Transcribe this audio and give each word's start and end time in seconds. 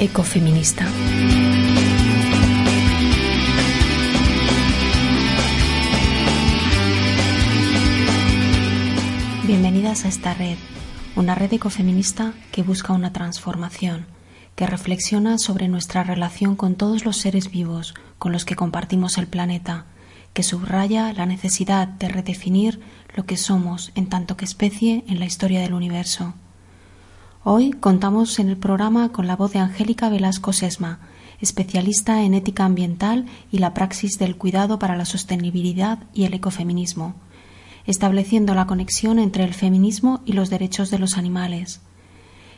Ecofeminista. 0.00 0.86
Bienvenidas 9.46 10.06
a 10.06 10.08
esta 10.08 10.32
red, 10.32 10.56
una 11.16 11.34
red 11.34 11.52
ecofeminista 11.52 12.32
que 12.50 12.62
busca 12.62 12.94
una 12.94 13.12
transformación, 13.12 14.06
que 14.56 14.66
reflexiona 14.66 15.36
sobre 15.36 15.68
nuestra 15.68 16.02
relación 16.02 16.56
con 16.56 16.76
todos 16.76 17.04
los 17.04 17.18
seres 17.18 17.50
vivos 17.50 17.92
con 18.18 18.32
los 18.32 18.46
que 18.46 18.56
compartimos 18.56 19.18
el 19.18 19.26
planeta, 19.26 19.84
que 20.32 20.42
subraya 20.42 21.12
la 21.12 21.26
necesidad 21.26 21.86
de 21.86 22.08
redefinir 22.08 22.80
lo 23.14 23.26
que 23.26 23.36
somos 23.36 23.92
en 23.94 24.08
tanto 24.08 24.38
que 24.38 24.46
especie 24.46 25.04
en 25.08 25.20
la 25.20 25.26
historia 25.26 25.60
del 25.60 25.74
universo. 25.74 26.32
Hoy 27.42 27.70
contamos 27.70 28.38
en 28.38 28.50
el 28.50 28.58
programa 28.58 29.12
con 29.12 29.26
la 29.26 29.34
voz 29.34 29.54
de 29.54 29.60
Angélica 29.60 30.10
Velasco 30.10 30.52
Sesma, 30.52 30.98
especialista 31.40 32.22
en 32.22 32.34
ética 32.34 32.66
ambiental 32.66 33.24
y 33.50 33.60
la 33.60 33.72
praxis 33.72 34.18
del 34.18 34.36
cuidado 34.36 34.78
para 34.78 34.94
la 34.94 35.06
sostenibilidad 35.06 36.00
y 36.12 36.24
el 36.24 36.34
ecofeminismo, 36.34 37.14
estableciendo 37.86 38.54
la 38.54 38.66
conexión 38.66 39.18
entre 39.18 39.44
el 39.44 39.54
feminismo 39.54 40.20
y 40.26 40.34
los 40.34 40.50
derechos 40.50 40.90
de 40.90 40.98
los 40.98 41.16
animales. 41.16 41.80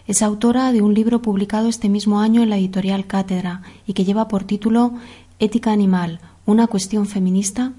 Es 0.09 0.21
autora 0.21 0.73
de 0.73 0.83
un 0.83 0.95
libro 0.95 1.23
publicado 1.23 1.69
este 1.69 1.89
mismo 1.89 2.19
año 2.19 2.43
en 2.43 2.51
la 2.51 2.59
editorial 2.59 3.07
Cátedra 3.07 3.63
y 3.87 3.93
que 3.93 4.05
lleva 4.05 4.27
por 4.27 4.43
título 4.43 4.95
Ética 5.39 5.71
Animal, 5.71 6.19
una 6.45 6.67
cuestión 6.67 7.07
feminista 7.07 7.73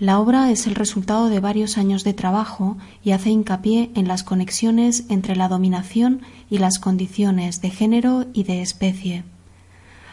la 0.00 0.18
obra 0.18 0.50
es 0.50 0.66
el 0.66 0.76
resultado 0.76 1.28
de 1.28 1.40
varios 1.40 1.76
años 1.76 2.04
de 2.04 2.14
trabajo 2.14 2.78
y 3.04 3.10
hace 3.10 3.28
hincapié 3.28 3.90
en 3.94 4.08
las 4.08 4.24
conexiones 4.24 5.04
entre 5.10 5.36
la 5.36 5.46
dominación 5.46 6.22
y 6.48 6.56
las 6.56 6.78
condiciones 6.78 7.60
de 7.60 7.68
género 7.68 8.24
y 8.32 8.44
de 8.44 8.62
especie. 8.62 9.24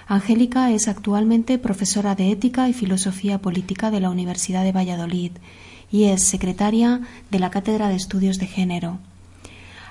Angélica 0.06 0.72
es 0.72 0.90
actualmente 0.90 1.58
profesora 1.58 2.16
de 2.16 2.32
Ética 2.32 2.68
y 2.68 2.74
Filosofía 2.74 3.40
Política 3.40 3.90
de 3.90 4.02
la 4.02 4.10
Universidad 4.10 4.64
de 4.64 4.74
Valladolid 4.74 5.32
y 5.90 6.04
es 6.04 6.22
secretaria 6.22 7.00
de 7.32 7.40
la 7.40 7.50
Cátedra 7.50 7.88
de 7.88 7.96
Estudios 7.96 8.40
de 8.40 8.48
Género. 8.48 9.00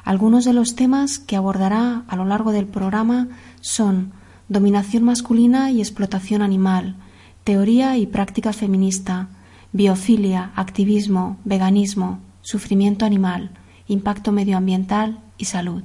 Algunos 0.04 0.44
de 0.44 0.52
los 0.52 0.76
temas 0.76 1.18
que 1.18 1.36
abordará 1.36 2.04
a 2.06 2.16
lo 2.16 2.26
largo 2.26 2.52
del 2.52 2.66
programa 2.66 3.28
son 3.62 4.12
dominación 4.50 5.04
masculina 5.04 5.70
y 5.70 5.80
explotación 5.80 6.42
animal, 6.42 6.96
teoría 7.44 7.96
y 7.96 8.06
práctica 8.06 8.52
feminista, 8.52 9.30
biofilia, 9.72 10.50
activismo, 10.56 11.36
veganismo, 11.44 12.20
sufrimiento 12.40 13.04
animal, 13.04 13.50
impacto 13.88 14.32
medioambiental 14.32 15.18
y 15.38 15.46
salud. 15.46 15.82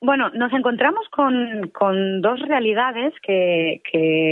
Bueno, 0.00 0.30
nos 0.30 0.52
encontramos 0.52 1.08
con, 1.08 1.70
con 1.74 2.20
dos 2.20 2.40
realidades 2.40 3.12
que, 3.20 3.80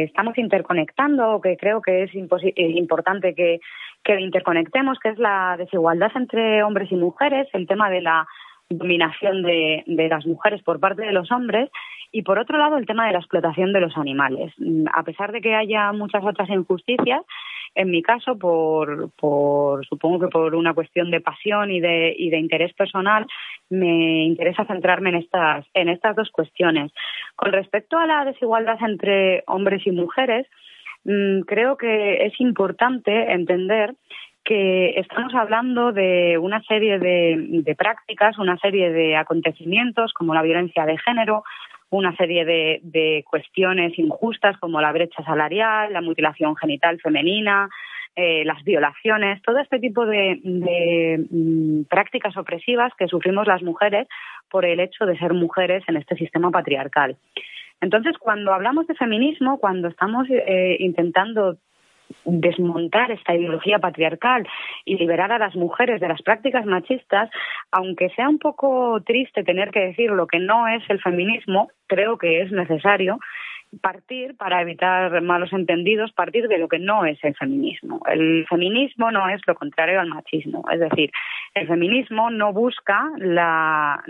estamos 0.04 0.38
interconectando, 0.38 1.40
que 1.40 1.56
creo 1.56 1.82
que 1.82 2.04
es 2.04 2.10
eh, 2.14 2.52
importante 2.56 3.34
que, 3.34 3.58
que 4.04 4.20
interconectemos, 4.20 4.98
que 5.00 5.08
es 5.08 5.18
la 5.18 5.56
desigualdad 5.58 6.12
entre 6.14 6.62
hombres 6.62 6.92
y 6.92 6.94
mujeres, 6.94 7.48
el 7.52 7.66
tema 7.66 7.90
de 7.90 8.00
la 8.00 8.28
dominación 8.70 9.42
de, 9.42 9.82
de 9.86 10.08
las 10.08 10.24
mujeres 10.24 10.62
por 10.62 10.78
parte 10.78 11.02
de 11.02 11.12
los 11.12 11.32
hombres 11.32 11.68
y 12.12 12.22
por 12.22 12.38
otro 12.38 12.58
lado 12.58 12.78
el 12.78 12.86
tema 12.86 13.06
de 13.06 13.12
la 13.12 13.18
explotación 13.18 13.72
de 13.72 13.80
los 13.80 13.96
animales. 13.96 14.52
A 14.92 15.02
pesar 15.02 15.32
de 15.32 15.40
que 15.40 15.54
haya 15.54 15.92
muchas 15.92 16.24
otras 16.24 16.48
injusticias, 16.48 17.22
en 17.76 17.90
mi 17.90 18.02
caso, 18.02 18.38
por, 18.38 19.10
por, 19.12 19.86
supongo 19.86 20.20
que 20.20 20.28
por 20.28 20.54
una 20.54 20.74
cuestión 20.74 21.10
de 21.10 21.20
pasión 21.20 21.70
y 21.70 21.80
de, 21.80 22.14
y 22.16 22.30
de 22.30 22.38
interés 22.38 22.72
personal, 22.72 23.26
me 23.68 24.24
interesa 24.24 24.64
centrarme 24.64 25.10
en 25.10 25.16
estas, 25.16 25.66
en 25.74 25.90
estas 25.90 26.16
dos 26.16 26.30
cuestiones. 26.30 26.90
Con 27.36 27.52
respecto 27.52 27.98
a 27.98 28.06
la 28.06 28.24
desigualdad 28.24 28.78
entre 28.80 29.44
hombres 29.46 29.86
y 29.86 29.90
mujeres, 29.90 30.46
mm, 31.04 31.40
creo 31.40 31.76
que 31.76 32.24
es 32.26 32.40
importante 32.40 33.32
entender 33.32 33.94
que 34.42 34.98
estamos 34.98 35.34
hablando 35.34 35.92
de 35.92 36.38
una 36.38 36.62
serie 36.62 36.98
de, 36.98 37.62
de, 37.62 37.74
prácticas, 37.74 38.38
una 38.38 38.56
serie 38.58 38.90
de 38.90 39.16
acontecimientos 39.16 40.12
como 40.12 40.34
la 40.34 40.42
violencia 40.42 40.86
de 40.86 40.96
género, 40.98 41.42
una 41.90 42.14
serie 42.16 42.44
de, 42.44 43.24
cuestiones 43.28 43.98
injustas 43.98 44.56
como 44.58 44.80
la 44.80 44.92
brecha 44.92 45.22
salarial, 45.24 45.92
la 45.92 46.00
mutilación 46.00 46.56
genital 46.56 47.00
femenina, 47.00 47.68
eh, 48.14 48.44
las 48.44 48.62
violaciones, 48.64 49.42
todo 49.42 49.58
este 49.58 49.78
tipo 49.78 50.06
de, 50.06 50.40
mm, 50.42 51.84
prácticas 51.84 52.36
opresivas 52.36 52.92
que 52.98 53.08
sufrimos 53.08 53.46
las 53.46 53.62
mujeres 53.62 54.08
por 54.50 54.64
el 54.64 54.80
hecho 54.80 55.06
de 55.06 55.18
ser 55.18 55.34
mujeres 55.34 55.84
en 55.86 55.96
este 55.96 56.16
sistema 56.16 56.50
patriarcal. 56.50 57.16
Entonces, 57.80 58.16
cuando 58.18 58.52
hablamos 58.54 58.86
de 58.86 58.94
feminismo, 58.94 59.58
cuando 59.58 59.88
estamos 59.88 60.26
eh, 60.30 60.76
intentando 60.80 61.58
desmontar 62.24 63.10
esta 63.10 63.34
ideología 63.34 63.78
patriarcal 63.78 64.46
y 64.84 64.96
liberar 64.96 65.32
a 65.32 65.38
las 65.38 65.54
mujeres 65.56 66.00
de 66.00 66.08
las 66.08 66.22
prácticas 66.22 66.66
machistas, 66.66 67.30
aunque 67.70 68.10
sea 68.10 68.28
un 68.28 68.38
poco 68.38 69.00
triste 69.04 69.44
tener 69.44 69.70
que 69.70 69.80
decir 69.80 70.10
lo 70.10 70.26
que 70.26 70.38
no 70.38 70.68
es 70.68 70.82
el 70.88 71.00
feminismo, 71.00 71.70
creo 71.86 72.18
que 72.18 72.42
es 72.42 72.52
necesario 72.52 73.18
partir, 73.80 74.36
para 74.36 74.60
evitar 74.62 75.20
malos 75.22 75.52
entendidos, 75.52 76.12
partir 76.12 76.48
de 76.48 76.58
lo 76.58 76.68
que 76.68 76.78
no 76.78 77.04
es 77.04 77.22
el 77.22 77.34
feminismo. 77.34 78.00
El 78.10 78.46
feminismo 78.48 79.10
no 79.10 79.28
es 79.28 79.40
lo 79.46 79.54
contrario 79.54 80.00
al 80.00 80.08
machismo. 80.08 80.64
Es 80.70 80.80
decir, 80.80 81.10
el 81.54 81.66
feminismo 81.66 82.30
no 82.30 82.52
busca 82.52 83.10
la, 83.16 84.02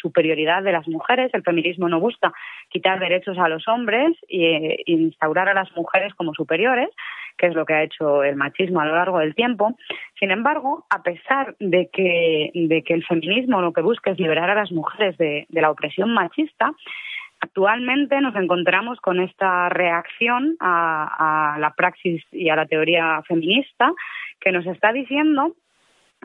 superioridad 0.00 0.62
de 0.62 0.72
las 0.72 0.88
mujeres, 0.88 1.30
el 1.34 1.42
feminismo 1.42 1.88
no 1.88 2.00
busca 2.00 2.32
quitar 2.70 2.98
derechos 3.00 3.36
a 3.38 3.48
los 3.48 3.66
hombres 3.68 4.16
e 4.28 4.82
instaurar 4.86 5.48
a 5.48 5.54
las 5.54 5.70
mujeres 5.76 6.14
como 6.14 6.32
superiores, 6.34 6.88
que 7.36 7.46
es 7.46 7.54
lo 7.54 7.66
que 7.66 7.74
ha 7.74 7.82
hecho 7.82 8.22
el 8.22 8.36
machismo 8.36 8.80
a 8.80 8.86
lo 8.86 8.94
largo 8.94 9.18
del 9.18 9.34
tiempo. 9.34 9.76
Sin 10.18 10.30
embargo, 10.30 10.86
a 10.90 11.02
pesar 11.02 11.54
de 11.60 11.88
que, 11.92 12.50
de 12.54 12.82
que 12.82 12.94
el 12.94 13.04
feminismo 13.04 13.60
lo 13.60 13.72
que 13.72 13.82
busca 13.82 14.10
es 14.10 14.18
liberar 14.18 14.50
a 14.50 14.54
las 14.54 14.72
mujeres 14.72 15.16
de 15.18 15.46
la 15.50 15.70
opresión 15.70 16.12
machista, 16.12 16.72
Actualmente 17.40 18.20
nos 18.20 18.34
encontramos 18.34 19.00
con 19.00 19.20
esta 19.20 19.68
reacción 19.68 20.56
a, 20.60 21.56
la 21.60 21.72
praxis 21.74 22.24
y 22.32 22.48
a 22.48 22.56
la 22.56 22.66
teoría 22.66 23.22
feminista 23.28 23.92
que 24.40 24.50
nos 24.50 24.66
está 24.66 24.92
diciendo 24.92 25.54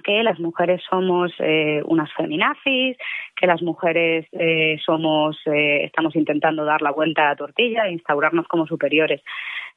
que 0.04 0.24
las 0.24 0.40
mujeres 0.40 0.82
somos 0.90 1.32
eh, 1.38 1.84
unas 1.86 2.12
feminazis, 2.14 2.98
que 3.36 3.46
las 3.46 3.62
mujeres 3.62 4.26
eh, 4.32 4.78
somos, 4.84 5.38
eh, 5.46 5.84
estamos 5.84 6.16
intentando 6.16 6.66
dar 6.66 6.82
la 6.82 6.92
vuelta 6.92 7.22
a 7.22 7.30
la 7.30 7.36
tortilla 7.36 7.86
e 7.86 7.92
instaurarnos 7.92 8.48
como 8.48 8.66
superiores. 8.66 9.22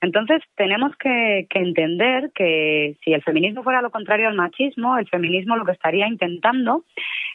Entonces 0.01 0.43
tenemos 0.57 0.97
que, 0.97 1.47
que, 1.51 1.59
entender 1.59 2.31
que 2.35 2.97
si 3.05 3.13
el 3.13 3.23
feminismo 3.23 3.63
fuera 3.63 3.83
lo 3.83 3.91
contrario 3.91 4.29
al 4.29 4.35
machismo, 4.35 4.97
el 4.97 5.09
feminismo 5.09 5.57
lo 5.57 5.67
que 5.67 5.73
estaría 5.73 6.07
intentando 6.09 6.85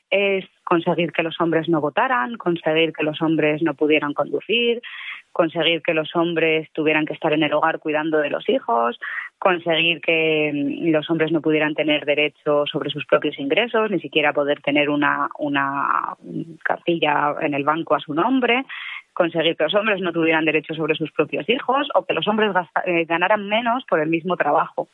es 0.10 0.46
conseguir 0.64 1.12
que 1.12 1.24
los 1.24 1.40
hombres 1.42 1.68
no 1.70 1.82
votaran, 1.82 2.38
conseguir 2.38 2.94
que 2.94 3.04
los 3.04 3.22
hombres 3.22 3.62
no 3.62 3.74
pudieran 3.74 4.14
conducir, 4.14 4.82
conseguir 5.32 5.82
que 5.82 5.94
los 5.94 6.16
hombres 6.16 6.70
tuvieran 6.74 7.06
que 7.06 7.14
estar 7.14 7.34
en 7.34 7.44
el 7.44 7.54
hogar 7.54 7.80
cuidando 7.80 8.20
de 8.20 8.30
los 8.30 8.48
hijos, 8.50 9.00
conseguir 9.40 10.02
que 10.02 10.52
mm, 10.54 10.92
los 10.92 11.10
hombres 11.10 11.32
no 11.32 11.42
pudieran 11.42 11.74
tener 11.74 12.06
derecho 12.06 12.66
sobre 12.66 12.90
sus 12.90 13.06
propios 13.06 13.40
ingresos, 13.40 13.92
ni 13.92 14.00
siquiera 14.00 14.34
poder 14.34 14.62
tener 14.62 14.90
una, 14.90 15.30
una 15.40 16.16
cartilla 16.64 17.36
en 17.42 17.54
el 17.54 17.64
banco 17.64 17.96
a 17.96 18.00
su 18.00 18.14
nombre, 18.14 18.66
conseguir 19.14 19.56
que 19.56 19.64
los 19.64 19.76
hombres 19.76 20.02
no 20.02 20.12
tuvieran 20.12 20.46
derecho 20.46 20.74
sobre 20.74 20.96
sus 20.96 21.12
propios 21.12 21.48
hijos 21.50 21.88
o 21.96 22.06
que 22.06 22.14
los 22.14 22.28
hombres 22.28 22.52
eh, 22.86 23.06
ganaran 23.06 23.48
menos 23.48 23.84
por 23.86 24.00
el 24.00 24.10
mismo 24.10 24.38
trabajo. 24.38 24.88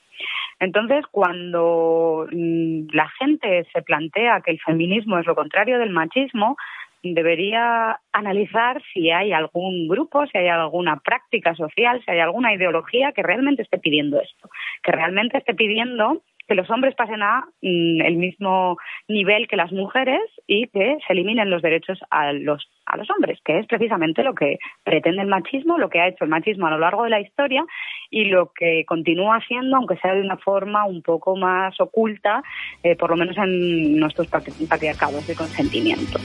Entonces, 0.59 1.05
cuando 1.11 2.27
mm, 2.31 2.87
la 2.93 3.09
gente 3.19 3.65
se 3.71 3.81
plantea 3.81 4.41
que 4.41 4.51
el 4.51 4.59
feminismo 4.59 5.19
es 5.19 5.25
lo 5.25 5.35
contrario 5.35 5.79
del 5.79 5.91
machismo, 5.91 6.57
debería 7.03 7.99
analizar 8.11 8.81
si 8.93 9.11
hay 9.11 9.31
algún 9.31 9.87
grupo, 9.87 10.25
si 10.27 10.37
hay 10.37 10.47
alguna 10.47 10.97
práctica 10.99 11.55
social, 11.55 12.01
si 12.03 12.11
hay 12.11 12.19
alguna 12.19 12.53
ideología 12.53 13.11
que 13.11 13.23
realmente 13.23 13.61
esté 13.61 13.77
pidiendo 13.77 14.19
esto, 14.19 14.49
que 14.83 14.91
realmente 14.91 15.37
esté 15.37 15.53
pidiendo 15.53 16.21
que 16.47 16.55
los 16.55 16.69
hombres 16.69 16.95
pasen 16.95 17.21
a 17.21 17.45
mm, 17.61 18.01
el 18.01 18.17
mismo 18.17 18.77
nivel 19.07 19.47
que 19.47 19.55
las 19.55 19.71
mujeres 19.71 20.21
y 20.47 20.67
que 20.67 20.97
se 21.05 21.13
eliminen 21.13 21.49
los 21.49 21.61
derechos 21.61 21.99
a 22.09 22.31
los 22.33 22.69
a 22.85 22.95
los 22.95 23.09
hombres, 23.09 23.37
que 23.43 23.59
es 23.59 23.67
precisamente 23.67 24.23
lo 24.23 24.33
que 24.33 24.59
pretende 24.83 25.21
el 25.21 25.27
machismo, 25.27 25.77
lo 25.77 25.89
que 25.89 25.99
ha 25.99 26.07
hecho 26.07 26.23
el 26.23 26.29
machismo 26.29 26.67
a 26.67 26.71
lo 26.71 26.79
largo 26.79 27.03
de 27.03 27.09
la 27.09 27.19
historia 27.19 27.65
y 28.09 28.25
lo 28.25 28.53
que 28.53 28.85
continúa 28.85 29.37
haciendo, 29.37 29.75
aunque 29.75 29.97
sea 29.97 30.13
de 30.13 30.21
una 30.21 30.37
forma 30.37 30.85
un 30.85 31.01
poco 31.01 31.35
más 31.35 31.77
oculta, 31.81 32.41
eh, 32.83 32.95
por 32.95 33.09
lo 33.09 33.17
menos 33.17 33.37
en 33.37 33.99
nuestros 33.99 34.27
patriarcados 34.27 35.27
de 35.27 35.35
consentimiento. 35.35 36.17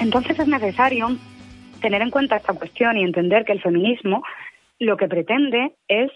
Entonces 0.00 0.38
es 0.38 0.48
necesario 0.48 1.08
tener 1.80 2.02
en 2.02 2.10
cuenta 2.10 2.36
esta 2.36 2.54
cuestión 2.54 2.96
y 2.96 3.02
entender 3.02 3.44
que 3.44 3.52
el 3.52 3.62
feminismo 3.62 4.22
lo 4.78 4.96
que 4.96 5.08
pretende 5.08 5.72
es 5.88 6.10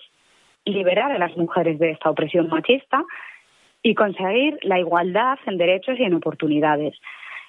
liberar 0.64 1.12
a 1.12 1.18
las 1.18 1.36
mujeres 1.36 1.78
de 1.78 1.90
esta 1.90 2.10
opresión 2.10 2.48
machista 2.48 3.02
y 3.82 3.94
conseguir 3.94 4.58
la 4.62 4.78
igualdad 4.78 5.38
en 5.46 5.58
derechos 5.58 5.98
y 5.98 6.04
en 6.04 6.14
oportunidades. 6.14 6.94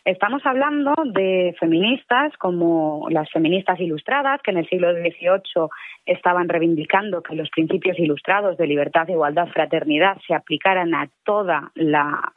Estamos 0.05 0.45
hablando 0.45 0.93
de 1.05 1.55
feministas 1.57 2.35
como 2.37 3.07
las 3.09 3.29
feministas 3.31 3.79
ilustradas, 3.79 4.41
que 4.41 4.51
en 4.51 4.57
el 4.57 4.67
siglo 4.67 4.91
XVIII 4.91 5.69
estaban 6.05 6.49
reivindicando 6.49 7.23
que 7.23 7.35
los 7.35 7.49
principios 7.49 7.97
ilustrados 7.97 8.57
de 8.57 8.67
libertad, 8.67 9.07
igualdad, 9.07 9.47
fraternidad 9.47 10.17
se 10.27 10.33
aplicaran 10.35 10.93
a 10.93 11.07
toda 11.23 11.71
la, 11.75 12.33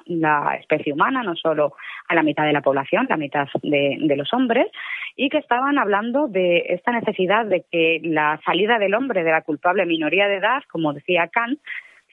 especie 0.61 0.93
humana, 0.93 1.25
no 1.25 1.35
solo 1.35 1.75
a 2.07 2.15
la 2.15 2.23
mitad 2.23 2.45
de 2.45 2.53
la 2.53 2.63
población, 2.63 3.07
la 3.09 3.17
mitad 3.17 3.49
de, 3.65 4.15
los 4.17 4.33
hombres, 4.33 4.69
y 5.17 5.31
que 5.31 5.39
estaban 5.39 5.79
hablando 5.79 6.29
de 6.29 6.67
esta 6.69 6.93
necesidad 6.93 7.47
de 7.47 7.65
que 7.71 8.01
la 8.03 8.41
salida 8.45 8.79
del 8.79 8.95
hombre 8.95 9.25
de 9.25 9.31
la 9.31 9.43
culpable 9.43 9.87
minoría 9.87 10.29
de 10.29 10.37
edad, 10.37 10.63
como 10.71 10.93
decía 10.93 11.29
Kant, 11.29 11.59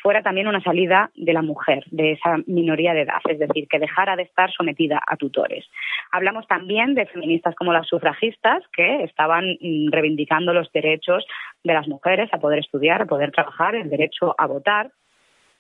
fuera 0.04 0.22
también 0.22 0.48
una 0.48 0.62
salida 0.62 1.12
de 1.16 1.32
la 1.32 1.42
mujer, 1.42 1.86
de 1.90 2.12
esa 2.12 2.38
minoría 2.46 2.94
de 2.94 3.02
edad, 3.02 3.22
es 3.30 3.40
decir, 3.40 3.68
que 3.70 3.80
dejara 3.80 4.18
de 4.18 4.24
estar 4.24 4.52
sometida 4.52 5.02
a 5.08 5.16
tutores. 5.16 5.66
Hablamos 6.12 6.46
también 6.48 6.94
de 6.94 7.06
feministas 7.06 7.56
como 7.56 7.72
las 7.72 7.88
sufragistas, 7.88 8.64
que 8.74 9.04
estaban 9.04 9.58
mm, 9.62 9.92
reivindicando 9.92 10.54
los 10.54 10.72
derechos 10.74 11.26
de 11.64 11.74
las 11.74 11.88
mujeres 11.88 12.30
a 12.34 12.40
poder 12.40 12.60
estudiar, 12.60 13.02
a 13.02 13.06
poder 13.06 13.32
trabajar, 13.32 13.76
el 13.76 13.90
derecho 13.90 14.36
a 14.38 14.46
votar, 14.46 14.92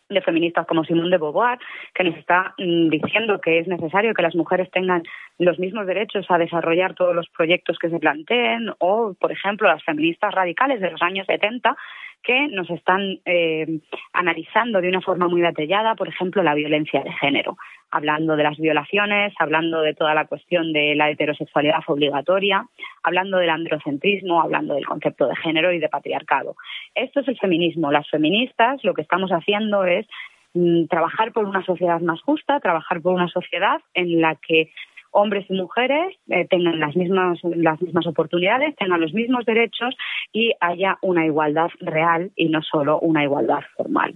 de 0.09 0.21
feministas 0.21 0.67
como 0.67 0.83
Simone 0.83 1.09
de 1.09 1.17
Beauvoir, 1.17 1.59
que 1.93 2.03
nos 2.03 2.15
está 2.17 2.53
mm, 2.57 2.89
diciendo 2.89 3.39
que 3.41 3.59
es 3.59 3.67
necesario 3.67 4.13
que 4.13 4.21
las 4.21 4.35
mujeres 4.35 4.69
tengan 4.71 5.03
los 5.39 5.59
mismos 5.59 5.87
derechos 5.87 6.25
a 6.29 6.37
desarrollar 6.37 6.93
todos 6.93 7.15
los 7.15 7.27
proyectos 7.29 7.77
que 7.79 7.89
se 7.89 7.99
planteen, 7.99 8.71
o, 8.79 9.13
por 9.19 9.31
ejemplo, 9.31 9.67
las 9.67 9.83
feministas 9.83 10.33
radicales 10.33 10.81
de 10.81 10.91
los 10.91 11.01
años 11.01 11.25
70, 11.27 11.75
que 12.23 12.47
nos 12.47 12.69
están 12.69 13.19
eh, 13.25 13.79
analizando 14.13 14.81
de 14.81 14.87
una 14.87 15.01
forma 15.01 15.27
muy 15.27 15.41
detallada, 15.41 15.95
por 15.95 16.07
ejemplo, 16.07 16.41
la 16.41 16.55
violencia 16.55 17.03
de 17.03 17.11
género, 17.11 17.57
hablando 17.91 18.35
de 18.35 18.43
las 18.43 18.57
violaciones, 18.57 19.33
hablando 19.39 19.81
de 19.81 19.93
toda 19.93 20.13
la 20.13 20.25
cuestión 20.25 20.73
de 20.73 20.95
la 20.95 21.09
heterosexualidad 21.09 21.81
obligatoria, 21.87 22.65
hablando 23.03 23.37
del 23.37 23.49
androcentrismo, 23.49 24.41
hablando 24.41 24.75
del 24.75 24.85
concepto 24.85 25.27
de 25.27 25.35
género 25.35 25.73
y 25.73 25.79
de 25.79 25.89
patriarcado. 25.89 26.55
Esto 26.95 27.19
es 27.19 27.27
el 27.27 27.37
feminismo. 27.37 27.91
Las 27.91 28.09
feministas 28.09 28.83
lo 28.83 28.93
que 28.93 29.01
estamos 29.01 29.31
haciendo 29.31 29.83
es 29.83 30.07
mm, 30.53 30.85
trabajar 30.85 31.33
por 31.33 31.45
una 31.45 31.63
sociedad 31.65 31.99
más 31.99 32.21
justa, 32.21 32.59
trabajar 32.61 33.01
por 33.01 33.13
una 33.13 33.27
sociedad 33.27 33.81
en 33.93 34.21
la 34.21 34.35
que 34.35 34.71
hombres 35.13 35.45
y 35.49 35.53
mujeres 35.53 36.15
eh, 36.29 36.45
tengan 36.49 36.79
las 36.79 36.95
mismas, 36.95 37.39
las 37.43 37.81
mismas 37.81 38.05
oportunidades, 38.07 38.75
tengan 38.75 38.99
los 38.99 39.13
mismos 39.13 39.45
derechos 39.45 39.95
y 40.33 40.53
haya 40.59 40.97
una 41.01 41.25
igualdad 41.25 41.69
real 41.79 42.31
y 42.35 42.49
no 42.49 42.61
solo 42.61 42.99
una 42.99 43.23
igualdad 43.23 43.61
formal. 43.77 44.15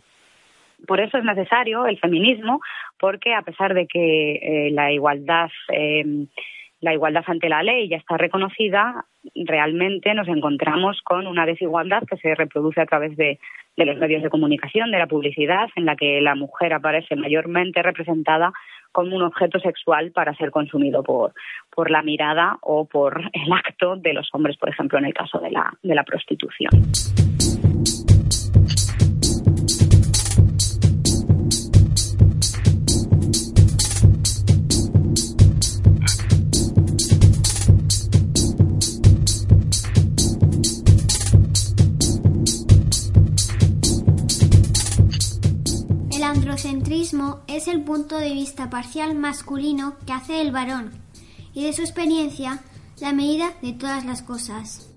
Por 0.85 0.99
eso 0.99 1.17
es 1.17 1.23
necesario 1.23 1.85
el 1.85 1.99
feminismo, 1.99 2.59
porque 2.99 3.33
a 3.33 3.41
pesar 3.41 3.73
de 3.73 3.87
que 3.87 4.35
eh, 4.35 4.71
la 4.71 4.91
igualdad 4.91 5.49
em, 5.69 6.27
la 6.79 6.93
igualdad 6.93 7.23
ante 7.25 7.49
la 7.49 7.63
ley 7.63 7.89
ya 7.89 7.97
está 7.97 8.17
reconocida, 8.17 9.05
realmente 9.35 10.13
nos 10.13 10.27
encontramos 10.27 11.01
con 11.03 11.25
una 11.25 11.45
desigualdad 11.45 12.03
que 12.07 12.17
se 12.17 12.35
reproduce 12.35 12.79
a 12.81 12.85
través 12.85 13.17
de, 13.17 13.39
de, 13.75 13.85
los 13.85 13.97
medios 13.97 14.21
de 14.21 14.29
comunicación, 14.29 14.91
de 14.91 14.99
la 14.99 15.07
publicidad, 15.07 15.69
en 15.75 15.85
la 15.85 15.95
que 15.95 16.21
la 16.21 16.35
mujer 16.35 16.73
aparece 16.73 17.15
mayormente 17.15 17.81
representada 17.81 18.53
como 18.97 19.15
un 19.15 19.21
objeto 19.21 19.59
sexual 19.59 20.11
para 20.11 20.33
ser 20.33 20.49
consumido 20.49 21.03
por, 21.03 21.31
por 21.69 21.91
la 21.91 22.01
mirada 22.01 22.57
o 22.61 22.85
por 22.85 23.21
el 23.31 23.53
acto 23.53 23.95
de 23.95 24.11
los 24.11 24.27
hombres, 24.33 24.57
por 24.57 24.69
ejemplo, 24.69 24.97
en 24.97 25.05
el 25.05 25.13
caso 25.13 25.37
de 25.37 25.51
la, 25.51 25.71
de 25.83 25.93
la 25.93 26.03
prostitución. 26.03 26.71
Es 47.47 47.69
el 47.69 47.83
punto 47.83 48.17
de 48.17 48.33
vista 48.33 48.69
parcial 48.69 49.15
masculino 49.15 49.95
que 50.05 50.11
hace 50.11 50.41
el 50.41 50.51
varón 50.51 50.91
y 51.53 51.63
de 51.63 51.71
su 51.71 51.81
experiencia 51.81 52.59
la 52.99 53.13
medida 53.13 53.53
de 53.61 53.71
todas 53.71 54.03
las 54.03 54.21
cosas. 54.21 54.93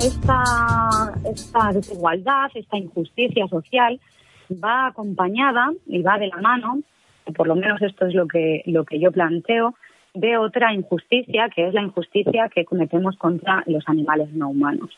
Esta, 0.00 1.14
esta 1.30 1.72
desigualdad, 1.72 2.50
esta 2.54 2.76
injusticia 2.76 3.46
social 3.46 4.00
va 4.52 4.88
acompañada 4.88 5.70
y 5.86 6.02
va 6.02 6.18
de 6.18 6.26
la 6.26 6.38
mano 6.38 6.82
por 7.34 7.46
lo 7.46 7.56
menos 7.56 7.80
esto 7.82 8.06
es 8.06 8.14
lo 8.14 8.26
que, 8.26 8.62
lo 8.66 8.84
que 8.84 8.98
yo 8.98 9.12
planteo, 9.12 9.74
de 10.14 10.36
otra 10.36 10.72
injusticia, 10.72 11.48
que 11.54 11.68
es 11.68 11.74
la 11.74 11.82
injusticia 11.82 12.48
que 12.48 12.64
cometemos 12.64 13.16
contra 13.16 13.62
los 13.66 13.88
animales 13.88 14.32
no 14.32 14.50
humanos. 14.50 14.96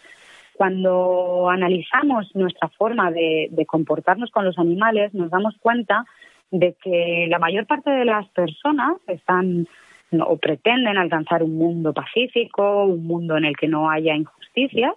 Cuando 0.54 1.48
analizamos 1.50 2.34
nuestra 2.34 2.68
forma 2.68 3.10
de, 3.10 3.48
de 3.50 3.66
comportarnos 3.66 4.30
con 4.30 4.44
los 4.44 4.58
animales, 4.58 5.12
nos 5.14 5.30
damos 5.30 5.56
cuenta 5.58 6.04
de 6.50 6.74
que 6.82 7.26
la 7.28 7.38
mayor 7.38 7.66
parte 7.66 7.90
de 7.90 8.04
las 8.04 8.28
personas 8.28 8.96
están 9.06 9.66
o 10.12 10.36
pretenden 10.38 10.98
alcanzar 10.98 11.42
un 11.42 11.56
mundo 11.56 11.92
pacífico, 11.92 12.84
un 12.84 13.06
mundo 13.06 13.36
en 13.36 13.44
el 13.44 13.56
que 13.56 13.68
no 13.68 13.88
haya 13.88 14.14
injusticias, 14.14 14.94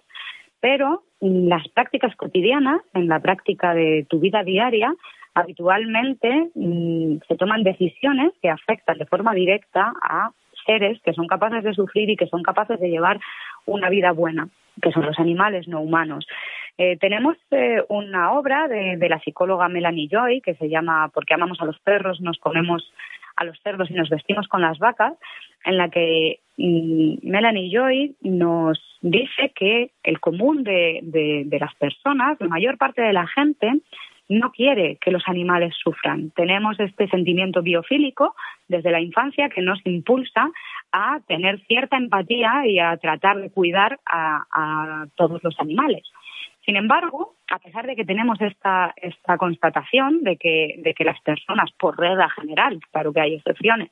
pero 0.60 1.04
las 1.20 1.66
prácticas 1.68 2.14
cotidianas, 2.16 2.80
en 2.94 3.08
la 3.08 3.20
práctica 3.20 3.74
de 3.74 4.06
tu 4.08 4.18
vida 4.18 4.42
diaria, 4.42 4.92
habitualmente 5.34 6.50
mm, 6.54 7.18
se 7.26 7.36
toman 7.36 7.62
decisiones 7.62 8.32
que 8.40 8.48
afectan 8.48 8.98
de 8.98 9.06
forma 9.06 9.34
directa 9.34 9.92
a 10.02 10.30
seres 10.64 11.00
que 11.02 11.12
son 11.12 11.26
capaces 11.26 11.62
de 11.62 11.74
sufrir 11.74 12.08
y 12.10 12.16
que 12.16 12.26
son 12.26 12.42
capaces 12.42 12.80
de 12.80 12.88
llevar 12.88 13.20
una 13.66 13.90
vida 13.90 14.12
buena, 14.12 14.48
que 14.80 14.92
son 14.92 15.04
los 15.04 15.18
animales 15.18 15.68
no 15.68 15.80
humanos. 15.80 16.26
Eh, 16.78 16.96
tenemos 16.98 17.36
eh, 17.50 17.82
una 17.88 18.32
obra 18.32 18.66
de, 18.68 18.96
la 19.08 19.20
psicóloga 19.20 19.68
Melanie 19.68 20.08
Joy 20.08 20.40
que 20.40 20.54
se 20.54 20.68
llama 20.68 21.10
Porque 21.12 21.34
amamos 21.34 21.60
a 21.60 21.66
los 21.66 21.78
perros, 21.80 22.20
nos 22.20 22.38
comemos 22.38 22.92
a 23.36 23.44
los 23.44 23.60
cerdos 23.62 23.90
y 23.90 23.94
nos 23.94 24.08
vestimos 24.08 24.48
con 24.48 24.62
las 24.62 24.78
vacas, 24.78 25.14
en 25.64 25.76
la 25.76 25.88
que 25.88 26.40
mm, 26.56 27.28
Melanie 27.28 27.70
Joy 27.70 28.16
nos 28.22 28.80
dice 29.02 29.52
que 29.54 29.90
el 30.02 30.20
común 30.20 30.64
de, 30.64 31.00
de 31.02 31.58
las 31.58 31.74
personas, 31.74 32.40
la 32.40 32.48
mayor 32.48 32.78
parte 32.78 33.02
de 33.02 33.12
la 33.12 33.26
gente, 33.26 33.72
no 34.28 34.52
quiere 34.52 34.96
que 35.00 35.10
los 35.10 35.22
animales 35.26 35.74
sufran. 35.82 36.30
Tenemos 36.30 36.78
este 36.80 37.08
sentimiento 37.08 37.62
biofílico 37.62 38.34
desde 38.68 38.90
la 38.90 39.00
infancia 39.00 39.48
que 39.48 39.60
nos 39.60 39.80
impulsa 39.84 40.50
a 40.92 41.20
tener 41.26 41.60
cierta 41.66 41.96
empatía 41.96 42.66
y 42.66 42.78
a 42.78 42.96
tratar 42.96 43.38
de 43.38 43.50
cuidar 43.50 43.98
a, 44.06 45.06
todos 45.16 45.42
los 45.42 45.58
animales. 45.60 46.02
Sin 46.64 46.76
embargo, 46.76 47.34
a 47.50 47.58
pesar 47.58 47.86
de 47.86 47.94
que 47.94 48.06
tenemos 48.06 48.40
esta, 48.40 48.94
esta 48.96 49.36
constatación 49.36 50.22
de 50.22 50.36
que, 50.36 50.76
de 50.78 50.94
que 50.94 51.04
las 51.04 51.20
personas, 51.20 51.70
por 51.78 51.98
regla 51.98 52.30
general, 52.30 52.80
claro 52.90 53.12
que 53.12 53.20
hay 53.20 53.34
excepciones, 53.34 53.90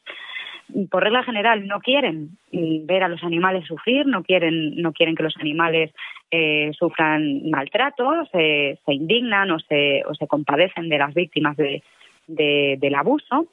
por 0.91 1.02
regla 1.02 1.23
general 1.23 1.67
no 1.67 1.81
quieren 1.81 2.38
ver 2.50 3.02
a 3.02 3.09
los 3.09 3.23
animales 3.23 3.67
sufrir, 3.67 4.07
no 4.07 4.23
quieren, 4.23 4.76
no 4.81 4.93
quieren 4.93 5.14
que 5.14 5.23
los 5.23 5.37
animales 5.38 5.93
eh, 6.31 6.71
sufran 6.79 7.50
maltratos, 7.50 8.29
se 8.31 8.79
indignan 8.87 9.50
o 9.50 9.59
se, 9.59 10.02
o 10.07 10.14
se 10.14 10.26
compadecen 10.26 10.88
de 10.88 10.99
las 10.99 11.14
víctimas 11.14 11.57
de, 11.57 11.83
del 12.26 12.95
abuso, 12.95 13.47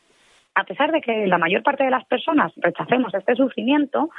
a 0.56 0.64
pesar 0.64 0.92
de 0.92 1.02
que 1.02 1.28
la 1.28 1.38
mayor 1.38 1.64
parte 1.64 1.84
de 1.84 1.92
las 1.92 2.06
personas 2.06 2.52
rechacemos 2.58 3.14
este 3.14 3.36
sufrimiento, 3.36 4.10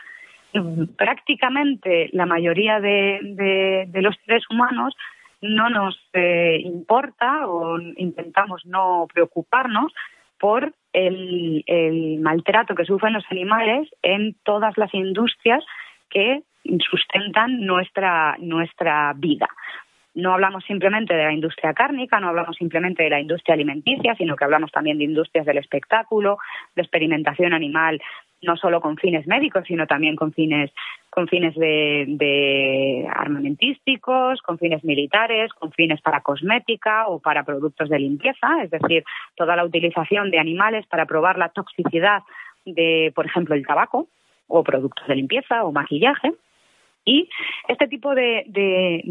prácticamente 0.96 2.10
la 2.12 2.26
mayoría 2.26 2.80
de, 2.80 3.88
los 3.94 4.16
seres 4.24 4.44
humanos 4.50 4.94
no 5.42 5.70
nos 5.70 5.98
eh, 6.12 6.60
importa 6.64 7.46
o 7.46 7.78
intentamos 7.96 8.66
no 8.66 9.06
preocuparnos 9.12 9.92
por 10.38 10.74
el, 10.92 12.18
maltrato 12.20 12.74
que 12.74 12.84
sufren 12.84 13.12
los 13.12 13.24
animales 13.30 13.88
en 14.02 14.34
todas 14.44 14.76
las 14.76 14.92
industrias 14.94 15.64
que 16.08 16.42
sustentan 16.90 17.60
nuestra, 17.64 18.36
nuestra 18.38 19.12
vida. 19.16 19.48
No 20.14 20.34
hablamos 20.34 20.64
simplemente 20.64 21.14
de 21.14 21.24
la 21.24 21.32
industria 21.32 21.72
cárnica, 21.72 22.18
no 22.18 22.28
hablamos 22.28 22.56
simplemente 22.56 23.04
de 23.04 23.10
la 23.10 23.20
industria 23.20 23.54
alimenticia, 23.54 24.14
sino 24.16 24.34
que 24.36 24.44
hablamos 24.44 24.72
también 24.72 24.98
de 24.98 25.04
industrias 25.04 25.46
del 25.46 25.58
espectáculo, 25.58 26.38
de 26.74 26.82
experimentación 26.82 27.52
animal, 27.52 28.02
no 28.42 28.56
solo 28.56 28.80
con 28.80 28.96
fines 28.96 29.26
médicos, 29.26 29.64
sino 29.66 29.86
también 29.86 30.16
con 30.16 30.32
fines, 30.32 30.72
con 31.10 31.26
fines 31.26 31.54
de, 31.56 33.06
armamentísticos, 33.12 34.40
con 34.42 34.58
fines 34.58 34.84
militares, 34.84 35.52
con 35.52 35.72
fines 35.72 36.00
para 36.00 36.20
cosmética 36.20 37.08
o 37.08 37.18
para 37.18 37.42
productos 37.42 37.88
de 37.88 37.98
limpieza, 37.98 38.62
es 38.62 38.70
decir, 38.70 39.04
toda 39.34 39.56
la 39.56 39.64
utilización 39.64 40.30
de 40.30 40.38
animales 40.38 40.86
para 40.86 41.06
probar 41.06 41.36
la 41.36 41.48
toxicidad 41.48 42.22
de, 42.64 43.12
por 43.14 43.26
ejemplo, 43.26 43.54
el 43.54 43.66
tabaco 43.66 44.06
o 44.46 44.62
productos 44.62 45.06
de 45.08 45.16
limpieza 45.16 45.64
o 45.64 45.72
maquillaje. 45.72 46.32
Y 47.04 47.28
este 47.66 47.88
tipo 47.88 48.14
de, 48.14 48.44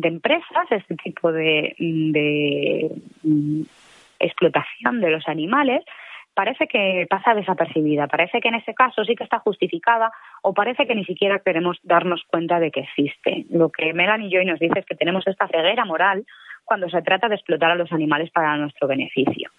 empresas, 0.04 0.72
este 0.72 0.96
tipo 0.96 1.32
de, 1.32 1.76
mm, 3.24 3.62
explotación 4.20 5.02
de 5.02 5.12
los 5.12 5.28
animales, 5.28 5.84
parece 6.34 6.68
que 6.68 7.06
pasa 7.10 7.34
desapercibida, 7.34 8.08
parece 8.08 8.40
que 8.40 8.48
en 8.48 8.56
ese 8.56 8.74
caso 8.74 9.04
sí 9.04 9.16
que 9.16 9.24
está 9.24 9.40
justificada 9.40 10.12
o 10.42 10.54
parece 10.54 10.88
que 10.88 10.96
ni 10.96 11.06
siquiera 11.06 11.40
queremos 11.40 11.78
darnos 11.84 12.24
cuenta 12.28 12.60
de 12.60 12.72
que 12.72 12.82
existe. 12.82 13.46
Lo 13.50 13.70
que 13.70 13.94
Megan 13.94 14.24
y 14.24 14.30
yo 14.30 14.44
nos 14.44 14.60
dice 14.60 14.80
es 14.80 14.86
que 14.86 14.96
tenemos 14.96 15.28
esta 15.28 15.48
ceguera 15.48 15.86
moral 15.86 16.26
cuando 16.66 16.90
se 16.90 17.02
trata 17.02 17.28
de 17.28 17.36
explotar 17.36 17.72
a 17.72 17.76
los 17.76 17.92
animales 17.92 18.30
para 18.32 18.56
nuestro 18.58 18.88
beneficio. 18.88 19.50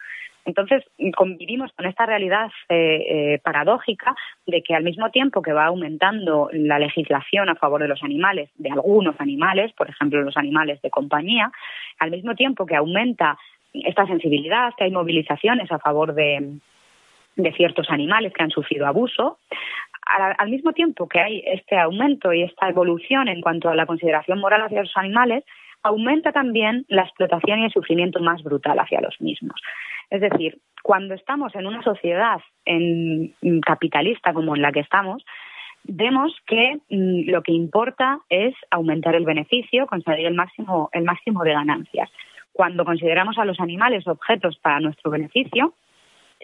Entonces, 0.44 0.82
convivimos 1.16 1.70
con 1.74 1.86
esta 1.86 2.06
realidad 2.06 2.50
eh, 2.68 2.74
eh, 3.08 3.40
paradójica 3.42 4.14
de 4.46 4.62
que 4.62 4.74
al 4.74 4.84
mismo 4.84 5.10
tiempo 5.10 5.42
que 5.42 5.52
va 5.52 5.66
aumentando 5.66 6.48
la 6.52 6.78
legislación 6.78 7.48
a 7.48 7.56
favor 7.56 7.82
de 7.82 7.88
los 7.88 8.02
animales, 8.02 8.50
de 8.56 8.70
algunos 8.70 9.20
animales, 9.20 9.72
por 9.74 9.90
ejemplo 9.90 10.22
los 10.22 10.36
animales 10.36 10.80
de 10.82 10.90
compañía, 10.90 11.52
al 11.98 12.10
mismo 12.10 12.34
tiempo 12.34 12.64
que 12.64 12.76
aumenta 12.76 13.38
esta 13.72 14.06
sensibilidad, 14.06 14.72
que 14.76 14.84
hay 14.84 14.90
movilizaciones 14.90 15.70
a 15.70 15.78
favor 15.78 16.14
de, 16.14 16.58
ciertos 17.56 17.88
animales 17.90 18.32
que 18.34 18.42
han 18.42 18.50
sufrido 18.50 18.86
abuso, 18.86 19.38
al, 20.06 20.50
mismo 20.50 20.72
tiempo 20.72 21.08
que 21.08 21.20
hay 21.20 21.42
este 21.46 21.78
aumento 21.78 22.32
y 22.32 22.42
esta 22.42 22.68
evolución 22.68 23.28
en 23.28 23.40
cuanto 23.40 23.68
a 23.68 23.74
la 23.74 23.86
consideración 23.86 24.40
moral 24.40 24.62
hacia 24.62 24.82
los 24.82 24.96
animales, 24.96 25.44
aumenta 25.82 26.32
también 26.32 26.84
la 26.88 27.02
explotación 27.02 27.60
y 27.60 27.64
el 27.64 27.72
sufrimiento 27.72 28.20
más 28.20 28.42
brutal 28.42 28.78
hacia 28.78 29.00
los 29.00 29.18
mismos. 29.20 29.60
Es 30.10 30.20
decir, 30.20 30.58
cuando 30.82 31.14
estamos 31.14 31.54
en 31.54 31.66
una 31.66 31.82
sociedad 31.82 32.40
en, 32.64 33.34
capitalista 33.64 34.32
como 34.32 34.56
en 34.56 34.62
la 34.62 34.72
que 34.72 34.80
estamos, 34.80 35.24
vemos 35.84 36.36
que 36.46 36.78
mm, 36.90 37.30
lo 37.30 37.42
que 37.42 37.52
importa 37.52 38.18
es 38.28 38.54
aumentar 38.70 39.14
el 39.14 39.24
beneficio, 39.24 39.86
conseguir 39.86 40.26
el 40.26 40.34
máximo, 40.34 40.90
el 40.92 41.04
máximo 41.04 41.44
de 41.44 41.52
ganancias. 41.52 42.10
Cuando 42.60 42.84
consideramos 42.84 43.38
a 43.38 43.46
los 43.46 43.58
animales 43.58 44.06
objetos 44.06 44.58
para 44.58 44.80
nuestro 44.80 45.10
beneficio, 45.10 45.72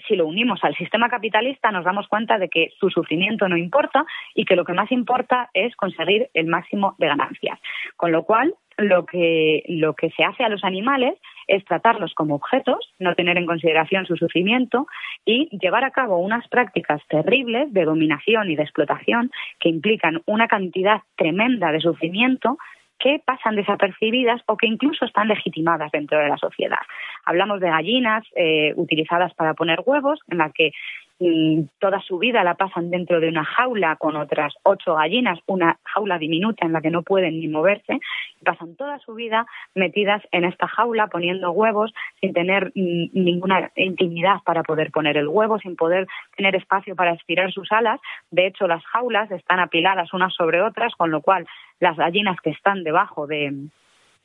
si 0.08 0.16
lo 0.16 0.26
unimos 0.26 0.64
al 0.64 0.75
sistema 0.75 1.11
capitalista, 1.11 1.70
nos 1.70 1.85
damos 1.85 2.08
cuenta 2.08 2.38
de 2.38 2.49
que 2.49 2.70
su 2.80 2.88
sufrimiento 2.88 3.46
no 3.50 3.58
importa 3.58 4.06
y 4.35 4.46
que 4.46 4.56
lo 4.56 4.64
que 4.64 4.73
más 4.73 4.90
importa 4.90 5.50
es 5.52 5.76
conseguir 5.76 6.30
el 6.32 6.46
máximo 6.46 6.94
de 6.96 7.08
ganancias. 7.08 7.61
Con 7.99 8.12
lo 8.12 8.23
cual, 8.23 8.54
lo 8.78 9.04
que, 9.04 9.62
lo 9.68 9.92
que 9.92 10.08
se 10.12 10.25
hace 10.25 10.42
a 10.42 10.49
los 10.49 10.64
animales 10.64 11.18
es 11.49 11.62
tratarlos 11.66 12.14
como 12.14 12.37
objetos, 12.37 12.94
no 12.99 13.14
tener 13.14 13.37
en 13.37 13.44
consideración 13.44 14.06
su 14.06 14.16
sufrimiento 14.16 14.87
y 15.26 15.50
llevar 15.58 15.85
a 15.85 15.90
cabo 15.90 16.16
unas 16.16 16.49
prácticas 16.49 17.02
terribles 17.08 17.70
de 17.75 17.85
dominación 17.85 18.50
y 18.50 18.56
de 18.56 18.62
explotación 18.62 19.30
que 19.61 19.68
implican 19.68 20.23
una 20.25 20.49
cantidad 20.49 21.02
tremenda 21.16 21.73
de 21.73 21.80
sufrimiento 21.80 22.56
que 22.99 23.21
pasan 23.25 23.57
desapercibidas 23.57 24.43
o 24.47 24.57
que 24.57 24.67
incluso 24.67 25.05
están 25.05 25.29
legitimadas 25.29 25.93
dentro 25.93 26.19
de 26.19 26.29
la 26.29 26.37
sociedad. 26.37 26.79
Hablamos 27.25 27.61
de 27.61 27.69
gallinas 27.69 28.25
eh, 28.35 28.73
utilizadas 28.76 29.35
para 29.35 29.55
poner 29.55 29.81
huevos, 29.85 30.21
en 30.29 30.38
las 30.38 30.53
que 30.53 30.73
toda 31.78 32.00
su 32.00 32.18
vida 32.18 32.44
la 32.44 32.54
pasan 32.54 32.90
dentro 32.90 33.20
de 33.20 33.28
una 33.28 33.44
jaula 33.44 33.96
con 33.96 34.16
otras 34.16 34.54
ocho 34.62 34.94
gallinas, 34.96 35.38
una 35.46 35.78
jaula 35.85 36.18
diminuta 36.18 36.66
en 36.66 36.73
la 36.73 36.82
que 36.82 36.90
no 36.90 37.02
pueden 37.02 37.40
ni 37.40 37.49
moverse, 37.49 38.00
pasan 38.44 38.76
toda 38.76 38.99
su 38.99 39.14
vida 39.14 39.46
metidas 39.75 40.23
en 40.32 40.44
esta 40.44 40.68
jaula 40.68 41.06
poniendo 41.06 41.50
huevos 41.52 41.92
sin 42.20 42.35
tener 42.35 42.66
mm, 42.75 43.08
ninguna 43.12 43.70
intimidad 43.76 44.42
para 44.44 44.62
poder 44.62 44.90
poner 44.90 45.16
el 45.16 45.28
huevo, 45.28 45.58
sin 45.58 45.75
poder 45.76 46.06
tener 46.37 46.54
espacio 46.54 46.94
para 46.94 47.14
estirar 47.14 47.50
sus 47.52 47.70
alas. 47.73 48.00
De 48.30 48.46
hecho, 48.46 48.66
las 48.66 48.85
jaulas 48.85 49.30
están 49.30 49.61
apiladas 49.61 50.12
unas 50.12 50.35
sobre 50.35 50.61
otras, 50.61 50.94
con 50.96 51.11
lo 51.11 51.23
cual 51.23 51.46
las 51.80 51.96
gallinas 51.96 52.40
que 52.40 52.50
están 52.50 52.85
debajo 52.85 53.26
de, 53.26 53.68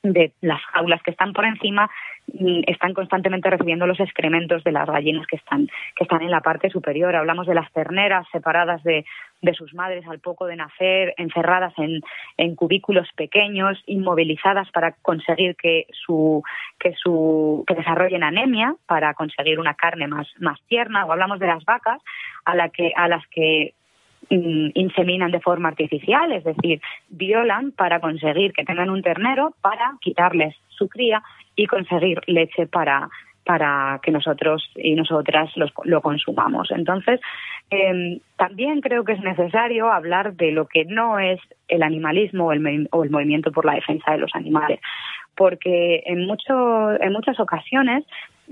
de 0.03 0.33
las 0.41 0.61
jaulas 0.73 1.01
que 1.03 1.11
están 1.11 1.31
por 1.31 1.45
encima 1.45 1.89
mm, 2.33 2.61
están 2.65 2.93
constantemente 2.93 3.49
recibiendo 3.49 3.85
los 3.85 3.99
excrementos 3.99 4.63
de 4.63 4.71
las 4.71 4.87
gallinas 4.87 5.27
que 5.27 5.35
están, 5.35 5.67
que 5.95 6.03
están 6.03 6.23
en 6.23 6.31
la 6.31 6.41
parte 6.41 6.69
superior. 6.71 7.15
Hablamos 7.15 7.45
de 7.45 7.53
las 7.53 7.71
terneras 7.71 8.25
separadas 8.31 8.83
de, 8.83 9.05
de 9.41 9.53
sus 9.53 9.73
madres 9.75 10.05
al 10.07 10.19
poco 10.19 10.47
de 10.47 10.55
nacer, 10.55 11.13
encerradas 11.17 11.73
en, 11.77 12.01
en, 12.37 12.55
cubículos 12.55 13.07
pequeños, 13.15 13.81
inmovilizadas 13.85 14.71
para 14.71 14.93
conseguir 15.03 15.55
que 15.55 15.85
su, 15.91 16.41
que 16.79 16.93
su, 16.95 17.63
que 17.67 17.75
desarrollen 17.75 18.23
anemia, 18.23 18.75
para 18.87 19.13
conseguir 19.13 19.59
una 19.59 19.75
carne 19.75 20.07
más, 20.07 20.27
más 20.39 20.59
tierna. 20.67 21.05
O 21.05 21.11
hablamos 21.11 21.39
de 21.39 21.47
las 21.47 21.63
vacas 21.63 22.01
a 22.45 22.55
la 22.55 22.69
que, 22.69 22.91
a 22.95 23.07
las 23.07 23.25
que 23.27 23.75
inseminan 24.31 25.31
de 25.31 25.39
forma 25.39 25.69
artificial, 25.69 26.31
es 26.31 26.43
decir, 26.43 26.81
violan 27.09 27.71
para 27.71 27.99
conseguir 27.99 28.53
que 28.53 28.63
tengan 28.63 28.89
un 28.89 29.01
ternero, 29.01 29.53
para 29.61 29.97
quitarles 29.99 30.55
su 30.69 30.87
cría 30.87 31.21
y 31.55 31.67
conseguir 31.67 32.21
leche 32.27 32.65
para, 32.67 33.09
para 33.45 33.99
que 34.01 34.11
nosotros 34.11 34.69
y 34.75 34.95
nosotras 34.95 35.51
lo 35.83 36.01
consumamos. 36.01 36.71
Entonces, 36.71 37.19
em, 37.69 38.19
también 38.37 38.81
creo 38.81 39.03
que 39.03 39.13
es 39.13 39.21
necesario 39.21 39.91
hablar 39.91 40.33
de 40.35 40.51
lo 40.51 40.65
que 40.67 40.85
no 40.85 41.19
es 41.19 41.39
el 41.67 41.83
animalismo 41.83 42.47
o 42.47 42.51
el, 42.53 42.87
o 42.91 43.03
el 43.03 43.09
movimiento 43.09 43.51
por 43.51 43.65
la 43.65 43.73
defensa 43.73 44.11
de 44.11 44.19
los 44.19 44.33
animales, 44.35 44.79
porque 45.35 46.03
en, 46.05 46.25
mucho, 46.25 46.91
en 47.01 47.11
muchas 47.13 47.39
ocasiones 47.39 48.05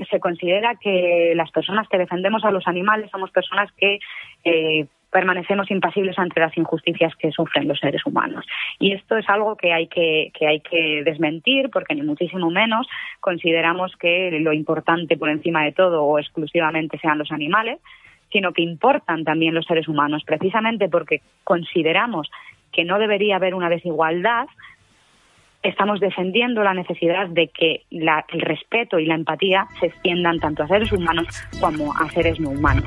se 0.10 0.20
considera 0.20 0.76
que 0.76 1.34
las 1.36 1.52
personas 1.52 1.88
que 1.90 1.98
defendemos 1.98 2.44
a 2.46 2.52
los 2.52 2.68
animales 2.68 3.10
somos 3.12 3.32
personas 3.32 3.72
que 3.74 4.00
eh, 4.44 4.88
permanecemos 5.12 5.70
impasibles 5.72 6.18
ante 6.20 6.40
las 6.40 6.56
injusticias 6.58 7.16
que 7.16 7.32
sufren 7.32 7.68
los 7.68 7.80
seres 7.80 8.06
humanos. 8.06 8.46
Y 8.80 8.94
esto 8.94 9.18
es 9.18 9.28
algo 9.28 9.56
que 9.56 9.74
hay 9.74 9.88
que, 9.88 10.32
que 10.38 10.48
hay 10.48 10.60
que 10.60 11.04
desmentir 11.04 11.70
porque 11.72 11.96
ni 11.96 12.04
muchísimo 12.04 12.50
menos 12.50 12.88
consideramos 13.20 13.96
que 13.98 14.32
lo 14.40 14.54
importante 14.54 15.18
por 15.18 15.30
encima 15.30 15.64
de 15.64 15.72
todo 15.72 16.04
o 16.04 16.20
exclusivamente 16.20 17.00
sean 17.00 17.18
los 17.18 17.32
animales, 17.32 17.80
sino 18.32 18.54
que 18.54 18.62
importan 18.62 19.24
también 19.24 19.56
los 19.56 19.66
seres 19.66 19.88
humanos, 19.88 20.24
precisamente 20.26 20.88
porque 20.88 21.22
consideramos 21.44 22.30
que 22.72 22.84
no 22.84 23.00
debería 23.00 23.38
haber 23.38 23.56
una 23.56 23.70
desigualdad, 23.70 24.48
estamos 25.64 26.00
defendiendo 26.00 26.64
la 26.64 26.74
necesidad 26.74 27.28
de 27.28 27.48
que 27.48 27.84
el 27.90 28.42
respeto 28.42 29.00
y 29.00 29.06
la 29.06 29.16
empatía 29.16 29.68
se 29.80 29.88
extiendan 29.88 30.40
tanto 30.40 30.64
a 30.64 30.68
seres 30.68 30.92
humanos 30.92 31.28
como 31.60 31.94
a 31.96 32.08
seres 32.10 32.40
no 32.40 32.50
humanos. 32.50 32.86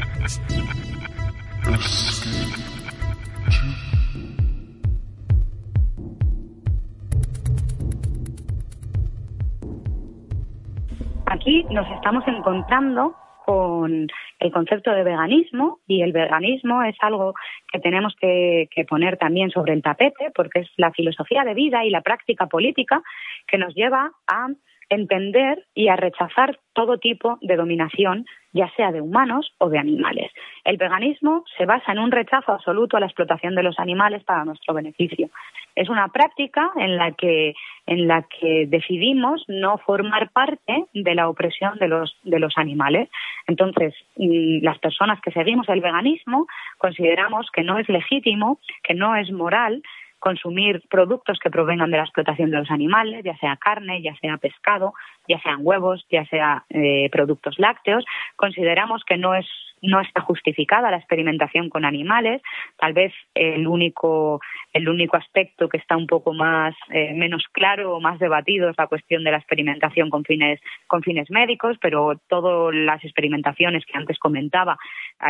Aquí 11.26 11.64
nos 11.70 11.90
estamos 11.92 12.22
encontrando 12.28 13.14
con 13.44 14.06
el 14.38 14.52
concepto 14.52 14.92
de 14.92 15.02
veganismo 15.02 15.78
y 15.86 16.02
el 16.02 16.12
veganismo 16.12 16.82
es 16.82 16.94
algo 17.00 17.34
que 17.72 17.80
tenemos 17.80 18.14
que, 18.20 18.68
poner 18.88 19.16
también 19.16 19.50
sobre 19.50 19.72
el 19.72 19.82
tapete 19.82 20.30
porque 20.34 20.60
es 20.60 20.68
la 20.76 20.92
filosofía 20.92 21.44
de 21.44 21.54
vida 21.54 21.84
y 21.84 21.90
la 21.90 22.02
práctica 22.02 22.46
política 22.46 23.02
que 23.46 23.58
nos 23.58 23.74
lleva 23.74 24.12
a 24.26 24.48
entender 24.88 25.66
y 25.74 25.88
a 25.88 25.96
rechazar 25.96 26.60
todo 26.74 26.98
tipo 26.98 27.38
de 27.40 27.56
dominación, 27.56 28.26
ya 28.52 28.70
sea 28.76 28.92
de 28.92 29.00
humanos 29.00 29.54
o 29.58 29.68
de 29.68 29.78
animales. 29.78 30.21
El 30.64 30.76
veganismo 30.76 31.44
se 31.56 31.66
basa 31.66 31.92
en 31.92 31.98
un 31.98 32.12
rechazo 32.12 32.52
absoluto 32.52 32.96
a 32.96 33.00
la 33.00 33.06
explotación 33.06 33.54
de 33.54 33.64
los 33.64 33.78
animales 33.78 34.22
para 34.22 34.44
nuestro 34.44 34.74
beneficio. 34.74 35.28
Es 35.74 35.88
una 35.88 36.08
práctica 36.08 36.70
en 36.76 36.96
la 36.96 37.12
que, 37.12 37.54
en 37.86 38.06
la 38.06 38.22
que 38.22 38.66
decidimos 38.68 39.44
no 39.48 39.78
formar 39.78 40.30
parte 40.30 40.84
de 40.92 41.14
la 41.14 41.28
opresión 41.28 41.78
de 41.78 41.88
los, 41.88 42.16
de 42.22 42.38
los 42.38 42.56
animales. 42.58 43.08
Entonces, 43.46 43.94
mm, 44.16 44.62
las 44.62 44.78
personas 44.78 45.20
que 45.20 45.32
seguimos 45.32 45.68
el 45.68 45.80
veganismo 45.80 46.46
consideramos 46.78 47.50
que 47.52 47.64
no 47.64 47.78
es 47.78 47.88
legítimo, 47.88 48.58
que 48.84 48.94
no 48.94 49.16
es 49.16 49.32
moral 49.32 49.82
consumir 50.22 50.80
productos 50.88 51.40
que 51.40 51.50
provengan 51.50 51.90
de 51.90 51.96
la 51.96 52.04
explotación 52.04 52.52
de 52.52 52.58
los 52.58 52.70
animales, 52.70 53.24
ya 53.24 53.36
sea 53.38 53.56
carne, 53.56 54.02
ya 54.02 54.14
sea 54.20 54.36
pescado, 54.36 54.94
ya 55.26 55.40
sean 55.40 55.58
huevos, 55.62 56.06
ya 56.12 56.24
sea 56.26 56.64
eh, 56.70 57.10
productos 57.10 57.58
lácteos. 57.58 58.04
Consideramos 58.36 59.02
que 59.04 59.16
no 59.16 59.34
es 59.34 59.46
no 59.82 60.00
está 60.00 60.20
justificada 60.20 60.90
la 60.90 60.96
experimentación 60.96 61.68
con 61.68 61.84
animales. 61.84 62.40
Tal 62.78 62.92
vez 62.92 63.12
el 63.34 63.66
único 63.66 64.40
el 64.72 64.88
único 64.88 65.16
aspecto 65.16 65.68
que 65.68 65.76
está 65.76 65.96
un 65.96 66.06
poco 66.06 66.32
más 66.32 66.74
eh, 66.90 67.12
menos 67.14 67.44
claro 67.52 67.94
o 67.94 68.00
más 68.00 68.18
debatido 68.18 68.70
es 68.70 68.78
la 68.78 68.86
cuestión 68.86 69.24
de 69.24 69.32
la 69.32 69.38
experimentación 69.38 70.08
con 70.08 70.24
fines 70.24 70.60
con 70.86 71.02
fines 71.02 71.30
médicos, 71.30 71.76
pero 71.80 72.20
todas 72.28 72.74
las 72.74 73.04
experimentaciones 73.04 73.84
que 73.84 73.98
antes 73.98 74.18
comentaba 74.18 74.78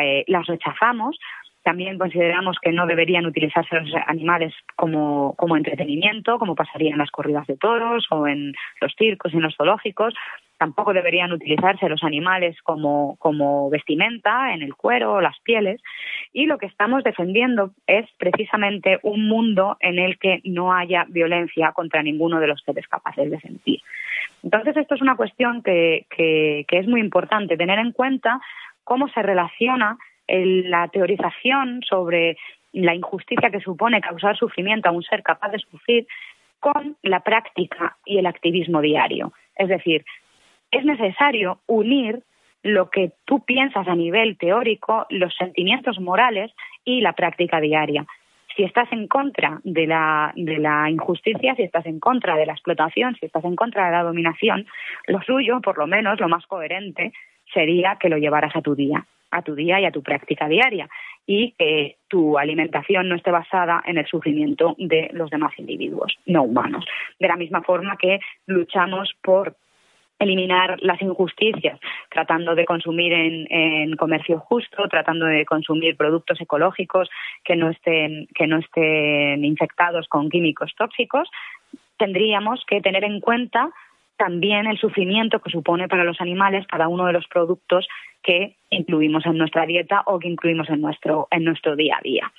eh, 0.01 0.25
las 0.29 0.47
rechazamos 0.47 1.19
también 1.63 1.99
consideramos 1.99 2.59
que 2.61 2.73
no 2.73 2.87
deberían 2.87 3.27
utilizarse 3.27 3.81
los 3.81 3.95
animales 4.07 4.53
como, 4.77 5.35
como 5.37 5.57
entretenimiento, 5.57 6.39
como 6.39 6.55
pasaría 6.55 6.91
en 6.91 6.99
las 6.99 7.11
corridas 7.11 7.47
de 7.47 7.57
toros 7.57 8.07
o 8.11 8.27
en 8.27 8.53
los 8.81 8.93
circos 8.99 9.33
en 9.33 9.43
los 9.43 9.55
zoológicos. 9.57 10.15
Tampoco 10.63 10.93
deberían 10.93 11.33
utilizarse 11.33 11.89
los 11.89 12.05
animales 12.05 12.57
como, 12.63 13.17
como 13.17 13.69
vestimenta, 13.69 14.55
en 14.55 14.63
el 14.63 14.77
cuero 14.77 15.21
las 15.21 15.37
pieles. 15.41 15.83
Y 16.33 16.47
lo 16.47 16.57
que 16.57 16.67
estamos 16.67 17.03
defendiendo 17.03 17.73
es 17.89 18.09
precisamente 18.17 19.01
un 19.03 19.27
mundo 19.27 19.77
en 19.81 19.99
el 19.99 20.21
que 20.21 20.41
no 20.45 20.73
haya 20.73 21.05
violencia 21.09 21.73
contra 21.73 22.01
ninguno 22.05 22.39
de 22.39 22.47
los 22.47 22.63
seres 22.63 22.87
capaces 22.87 23.29
de 23.29 23.41
sentir. 23.41 23.81
Entonces, 24.45 24.77
esto 24.77 24.95
es 24.95 25.03
una 25.03 25.17
cuestión 25.17 25.65
que, 25.65 26.07
que, 26.17 26.65
que 26.69 26.79
es 26.79 26.87
muy 26.87 27.01
importante 27.01 27.57
tener 27.57 27.81
en 27.81 27.91
cuenta 27.91 28.41
cómo 28.85 29.09
se 29.09 29.21
relaciona 29.21 29.99
la 30.29 30.87
teorización 30.87 31.83
sobre 31.83 32.37
la 32.73 32.95
injusticia 32.95 33.51
que 33.51 33.59
supone 33.59 34.01
causar 34.01 34.37
sufrimiento 34.37 34.89
a 34.89 34.93
un 34.93 35.03
ser 35.03 35.25
capaz 35.25 35.49
de 35.49 35.59
sufrir 35.59 36.07
con 36.61 36.97
la 37.03 37.19
práctica 37.19 37.97
y 38.05 38.19
el 38.19 38.27
activismo 38.27 38.81
diario. 38.81 39.33
Es 39.57 39.69
decir, 39.69 40.05
es 40.73 40.85
necesario 40.85 41.61
unir 41.67 42.23
lo 42.65 42.91
que 42.91 43.13
tú 43.25 43.45
piensas 43.45 43.87
a 43.87 43.95
nivel 43.95 44.37
teórico, 44.39 45.07
los 45.11 45.35
sentimientos 45.37 46.01
morales 46.01 46.53
y 46.85 47.01
la 47.01 47.13
práctica 47.13 47.61
diaria. 47.61 48.07
Si 48.57 48.65
estás 48.65 48.91
en 48.93 49.09
contra 49.09 49.61
de 49.65 49.87
la, 49.87 50.33
de 50.35 50.59
la 50.59 50.91
injusticia, 50.91 51.55
si 51.55 51.63
estás 51.63 51.87
en 51.87 52.01
contra 52.01 52.37
de 52.37 52.47
la 52.47 52.53
explotación, 52.53 53.17
si 53.17 53.27
estás 53.27 53.45
en 53.45 53.57
contra 53.57 53.87
de 53.87 53.93
la 53.93 54.03
dominación, 54.03 54.67
lo 55.07 55.23
suyo, 55.23 55.61
por 55.61 55.79
lo 55.79 55.87
menos, 55.87 56.21
lo 56.21 56.29
más 56.29 56.47
coherente, 56.47 57.13
sería 57.53 57.97
que 57.97 58.09
lo 58.09 58.19
llevaras 58.19 58.55
a 58.57 58.63
tu 58.63 58.75
día 58.75 59.07
a 59.33 59.43
tu 59.43 59.55
día 59.55 59.81
y 59.81 59.87
a 59.87 59.91
tu 59.91 60.03
práctica 60.03 60.47
diaria 60.47 60.89
y 61.27 61.53
que 61.53 61.97
tu 62.09 62.39
alimentación 62.39 63.09
no 63.09 63.17
esté 63.17 63.31
basada 63.31 63.83
en 63.87 63.99
el 63.99 64.07
sufrimiento 64.07 64.77
de 64.79 65.11
los 65.15 65.31
demás 65.31 65.53
individuos 65.59 66.15
no 66.27 66.43
humanos. 66.43 66.85
De 67.19 67.29
la 67.29 67.37
misma 67.37 67.63
forma 67.63 67.97
que 67.97 68.21
luchamos 68.47 69.15
por 69.23 69.57
eliminar 70.19 70.79
las 70.83 71.01
injusticias, 71.03 71.79
tratando 72.11 72.55
de 72.55 72.65
consumir 72.65 73.13
en, 73.13 73.97
comercio 73.97 74.39
justo, 74.39 74.89
tratando 74.89 75.27
de 75.27 75.45
consumir 75.45 75.97
productos 75.97 76.41
ecológicos 76.41 77.11
que 77.45 77.57
no 77.57 77.71
estén, 77.71 78.29
que 78.35 78.47
no 78.47 78.59
estén 78.59 79.45
infectados 79.45 80.09
con 80.09 80.31
químicos 80.31 80.73
tóxicos, 80.77 81.29
tendríamos 81.99 82.65
que 82.67 82.81
tener 82.81 83.05
en 83.05 83.21
cuenta 83.21 83.71
también 84.17 84.67
el 84.67 84.79
sufrimiento 84.79 85.41
que 85.41 85.51
supone 85.51 85.89
para 85.89 86.05
los 86.05 86.21
animales 86.21 86.67
cada 86.69 86.89
uno 86.89 87.07
de 87.07 87.13
los 87.13 87.27
productos 87.27 87.89
que 88.23 88.57
incluimos 88.71 89.27
en 89.27 89.37
nuestra 89.37 89.67
dieta 89.67 90.03
o 90.07 90.19
que 90.19 90.29
incluimos 90.29 90.69
en 90.71 90.81
nuestro, 90.81 91.27
en 91.31 91.45
nuestro 91.45 91.75
día 91.75 91.97
a 91.99 92.03
día. 92.03 92.33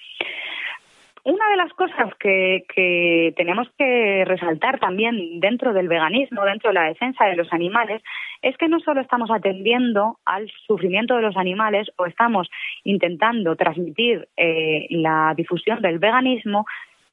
Una 1.26 1.50
de 1.52 1.56
las 1.56 1.72
cosas 1.74 2.14
que, 2.20 3.34
tenemos 3.38 3.70
que 3.78 4.26
resaltar 4.26 4.80
también 4.80 5.40
dentro 5.40 5.72
del 5.72 5.88
veganismo, 5.88 6.44
dentro 6.44 6.70
de 6.70 6.74
la 6.74 6.88
defensa 6.90 7.26
de 7.26 7.38
los 7.38 7.52
animales, 7.54 8.02
es 8.42 8.58
que 8.58 8.68
no 8.68 8.82
solo 8.82 9.00
estamos 9.00 9.32
atendiendo 9.32 10.18
al 10.26 10.52
sufrimiento 10.68 11.16
de 11.16 11.22
los 11.22 11.38
animales 11.38 11.90
o 11.96 12.08
estamos 12.08 12.50
intentando 12.84 13.56
transmitir 13.56 14.28
eh, 14.36 14.88
la 14.90 15.34
difusión 15.38 15.82
del 15.82 16.00
veganismo, 16.00 16.66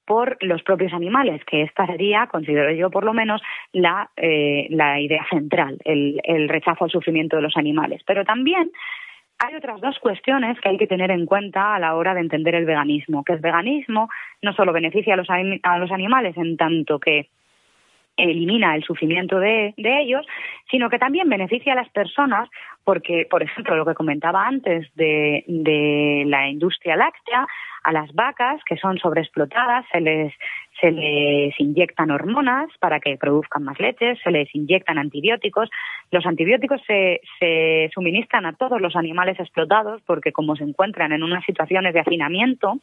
por 0.06 0.38
los 0.40 0.60
propios 0.64 0.92
animales, 0.92 1.40
que 1.44 1.62
esta 1.62 1.86
sería, 1.86 2.26
considero 2.26 2.72
yo 2.72 2.90
por 2.90 3.04
lo 3.04 3.12
menos, 3.12 3.40
la, 3.72 4.10
eh, 4.16 4.66
la 4.70 4.98
idea 4.98 5.24
central, 5.30 5.78
el 5.84 6.48
rechazo 6.48 6.82
al 6.82 6.90
sufrimiento 6.90 7.36
de 7.36 7.42
los 7.42 7.56
animales. 7.56 8.02
Pero 8.04 8.24
también 8.24 8.72
hay 9.40 9.54
otras 9.54 9.80
dos 9.80 9.98
cuestiones 9.98 10.60
que 10.60 10.68
hay 10.68 10.76
que 10.76 10.86
tener 10.86 11.10
en 11.10 11.24
cuenta 11.24 11.74
a 11.74 11.78
la 11.78 11.94
hora 11.94 12.14
de 12.14 12.20
entender 12.20 12.54
el 12.54 12.66
veganismo, 12.66 13.24
que 13.24 13.32
el 13.32 13.40
veganismo 13.40 14.08
no 14.42 14.52
solo 14.52 14.72
beneficia 14.72 15.14
a 15.14 15.78
los, 15.78 15.90
animales 15.90 16.36
en 16.36 16.58
tanto 16.58 17.00
que 17.00 17.28
elimina 18.16 18.74
el 18.74 18.84
sufrimiento 18.84 19.38
de, 19.38 19.74
de, 19.76 20.00
ellos, 20.00 20.26
sino 20.70 20.90
que 20.90 20.98
también 20.98 21.28
beneficia 21.28 21.72
a 21.72 21.76
las 21.76 21.88
personas 21.90 22.48
porque, 22.84 23.26
por 23.30 23.42
ejemplo, 23.42 23.76
lo 23.76 23.86
que 23.86 23.94
comentaba 23.94 24.46
antes 24.46 24.88
de, 24.94 25.44
de 25.46 26.24
la 26.26 26.48
industria 26.48 26.96
láctea, 26.96 27.46
a 27.82 27.92
las 27.92 28.12
vacas 28.12 28.60
que 28.64 28.76
son 28.76 28.98
sobreexplotadas 28.98 29.86
se 29.90 30.00
les 30.00 30.34
se 30.80 30.90
les 30.90 31.58
inyectan 31.60 32.10
hormonas 32.10 32.70
para 32.78 33.00
que 33.00 33.18
produzcan 33.18 33.64
más 33.64 33.78
leche, 33.78 34.16
se 34.24 34.30
les 34.30 34.48
inyectan 34.54 34.96
antibióticos. 34.96 35.68
Los 36.10 36.24
antibióticos 36.24 36.80
se, 36.86 37.20
se 37.38 37.90
suministran 37.92 38.46
a 38.46 38.54
todos 38.54 38.80
los 38.80 38.96
animales 38.96 39.38
explotados 39.38 40.00
porque 40.06 40.32
como 40.32 40.56
se 40.56 40.64
encuentran 40.64 41.12
en 41.12 41.22
unas 41.22 41.44
situaciones 41.44 41.92
de 41.92 42.00
hacinamiento, 42.00 42.78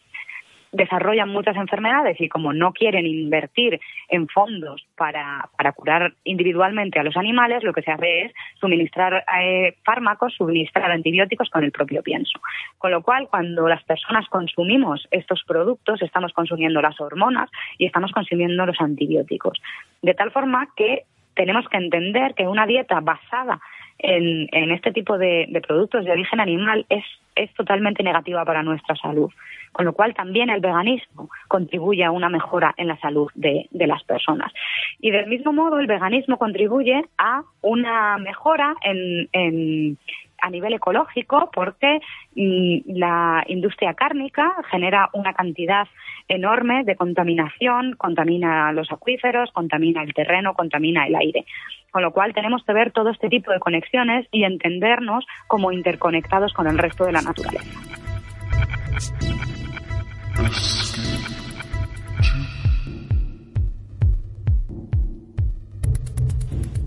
desarrollan 0.71 1.29
muchas 1.29 1.55
enfermedades 1.55 2.19
y 2.19 2.29
como 2.29 2.53
no 2.53 2.73
quieren 2.73 3.05
invertir 3.05 3.79
en 4.09 4.27
fondos 4.27 4.85
para, 4.95 5.49
para 5.57 5.71
curar 5.71 6.13
individualmente 6.23 6.99
a 6.99 7.03
los 7.03 7.17
animales, 7.17 7.63
lo 7.63 7.73
que 7.73 7.81
se 7.81 7.91
hace 7.91 8.21
es 8.23 8.33
suministrar 8.59 9.23
eh, 9.41 9.75
fármacos, 9.83 10.33
suministrar 10.35 10.91
antibióticos 10.91 11.49
con 11.49 11.63
el 11.63 11.71
propio 11.71 12.03
pienso. 12.03 12.39
Con 12.77 12.91
lo 12.91 13.01
cual, 13.01 13.27
cuando 13.29 13.67
las 13.67 13.83
personas 13.83 14.27
consumimos 14.29 15.07
estos 15.11 15.43
productos, 15.45 16.01
estamos 16.01 16.33
consumiendo 16.33 16.81
las 16.81 16.99
hormonas 16.99 17.49
y 17.77 17.85
estamos 17.85 18.11
consumiendo 18.11 18.65
los 18.65 18.79
antibióticos. 18.79 19.61
De 20.01 20.13
tal 20.13 20.31
forma 20.31 20.67
que 20.75 21.03
tenemos 21.37 21.67
que 21.69 21.77
entender 21.77 22.33
que 22.33 22.47
una 22.47 22.65
dieta 22.65 22.99
basada 22.99 23.59
en, 23.99 24.47
en 24.51 24.71
este 24.71 24.91
tipo 24.91 25.17
de, 25.17 25.47
productos 25.65 26.05
de 26.05 26.11
origen 26.11 26.39
animal 26.39 26.85
es, 26.89 27.03
es 27.37 27.53
totalmente 27.53 28.03
negativa 28.03 28.43
para 28.45 28.63
nuestra 28.63 28.95
salud. 28.95 29.31
Con 29.71 29.85
lo 29.85 29.93
cual 29.93 30.13
también 30.13 30.49
el 30.49 30.61
veganismo 30.61 31.29
contribuye 31.47 32.03
a 32.03 32.11
una 32.11 32.29
mejora 32.29 32.73
en 32.77 32.87
la 32.87 32.97
salud 32.97 33.29
de, 33.35 33.67
las 33.71 34.03
personas. 34.03 34.51
Y 34.99 35.11
del 35.11 35.27
mismo 35.27 35.53
modo 35.53 35.79
el 35.79 35.87
veganismo 35.87 36.37
contribuye 36.37 37.03
a 37.17 37.43
una 37.61 38.17
mejora 38.17 38.75
en 38.81 39.97
a 40.41 40.49
nivel 40.49 40.73
ecológico 40.73 41.49
porque 41.53 41.99
mm, 42.35 42.97
la 42.97 43.43
industria 43.47 43.93
cárnica 43.93 44.55
genera 44.69 45.09
una 45.13 45.33
cantidad 45.33 45.87
enorme 46.27 46.83
de 46.83 46.95
contaminación, 46.95 47.95
contamina 47.97 48.71
los 48.71 48.91
acuíferos, 48.91 49.51
contamina 49.51 50.03
el 50.03 50.13
terreno, 50.13 50.53
contamina 50.53 51.07
el 51.07 51.15
aire. 51.15 51.45
Con 51.91 52.03
lo 52.03 52.11
cual 52.11 52.33
tenemos 52.33 52.63
que 52.63 52.73
ver 52.73 52.91
todo 52.91 53.09
este 53.09 53.29
tipo 53.29 53.51
de 53.51 53.59
conexiones 53.59 54.27
y 54.31 54.43
entendernos 54.43 55.25
como 55.47 55.71
interconectados 55.71 56.53
con 56.53 56.67
el 56.67 56.77
resto 56.77 57.05
de 57.05 57.11
la 57.13 57.21
naturaleza. 57.21 57.79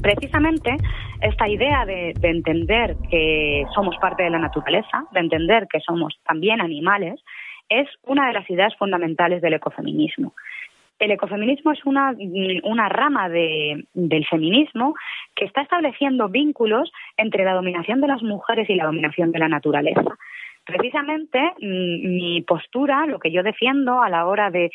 Precisamente 0.03 0.77
esta 1.21 1.49
idea 1.49 1.85
de, 1.85 2.15
entender 2.23 2.97
que 3.11 3.65
somos 3.75 3.97
parte 3.99 4.23
de 4.23 4.31
la 4.31 4.39
naturaleza, 4.39 5.05
de 5.13 5.21
entender 5.21 5.67
que 5.69 5.81
somos 5.81 6.19
también 6.25 6.61
animales, 6.61 7.21
es 7.69 7.89
una 8.05 8.27
de 8.27 8.33
las 8.33 8.49
ideas 8.51 8.75
fundamentales 8.77 9.43
del 9.43 9.55
ecofeminismo. 9.55 10.35
El 10.99 11.13
ecofeminismo 11.13 11.73
es 11.73 11.85
una, 11.87 12.15
una 12.65 12.89
rama 12.89 13.29
de, 13.29 13.85
del 13.95 14.27
feminismo 14.27 14.95
que 15.35 15.47
está 15.47 15.63
estableciendo 15.63 16.29
vínculos 16.29 16.93
entre 17.17 17.45
la 17.45 17.55
dominación 17.55 18.01
de 18.01 18.09
las 18.09 18.23
mujeres 18.23 18.69
y 18.69 18.75
la 18.75 18.85
dominación 18.85 19.33
de 19.33 19.39
la 19.39 19.49
naturaleza 19.49 20.19
precisamente 20.65 21.39
mm, 21.61 22.15
mi 22.15 22.43
postura, 22.43 23.07
lo 23.07 23.19
que 23.19 23.31
yo 23.31 23.43
defiendo 23.43 24.03
a 24.03 24.09
la 24.09 24.27
hora 24.27 24.51
de, 24.51 24.71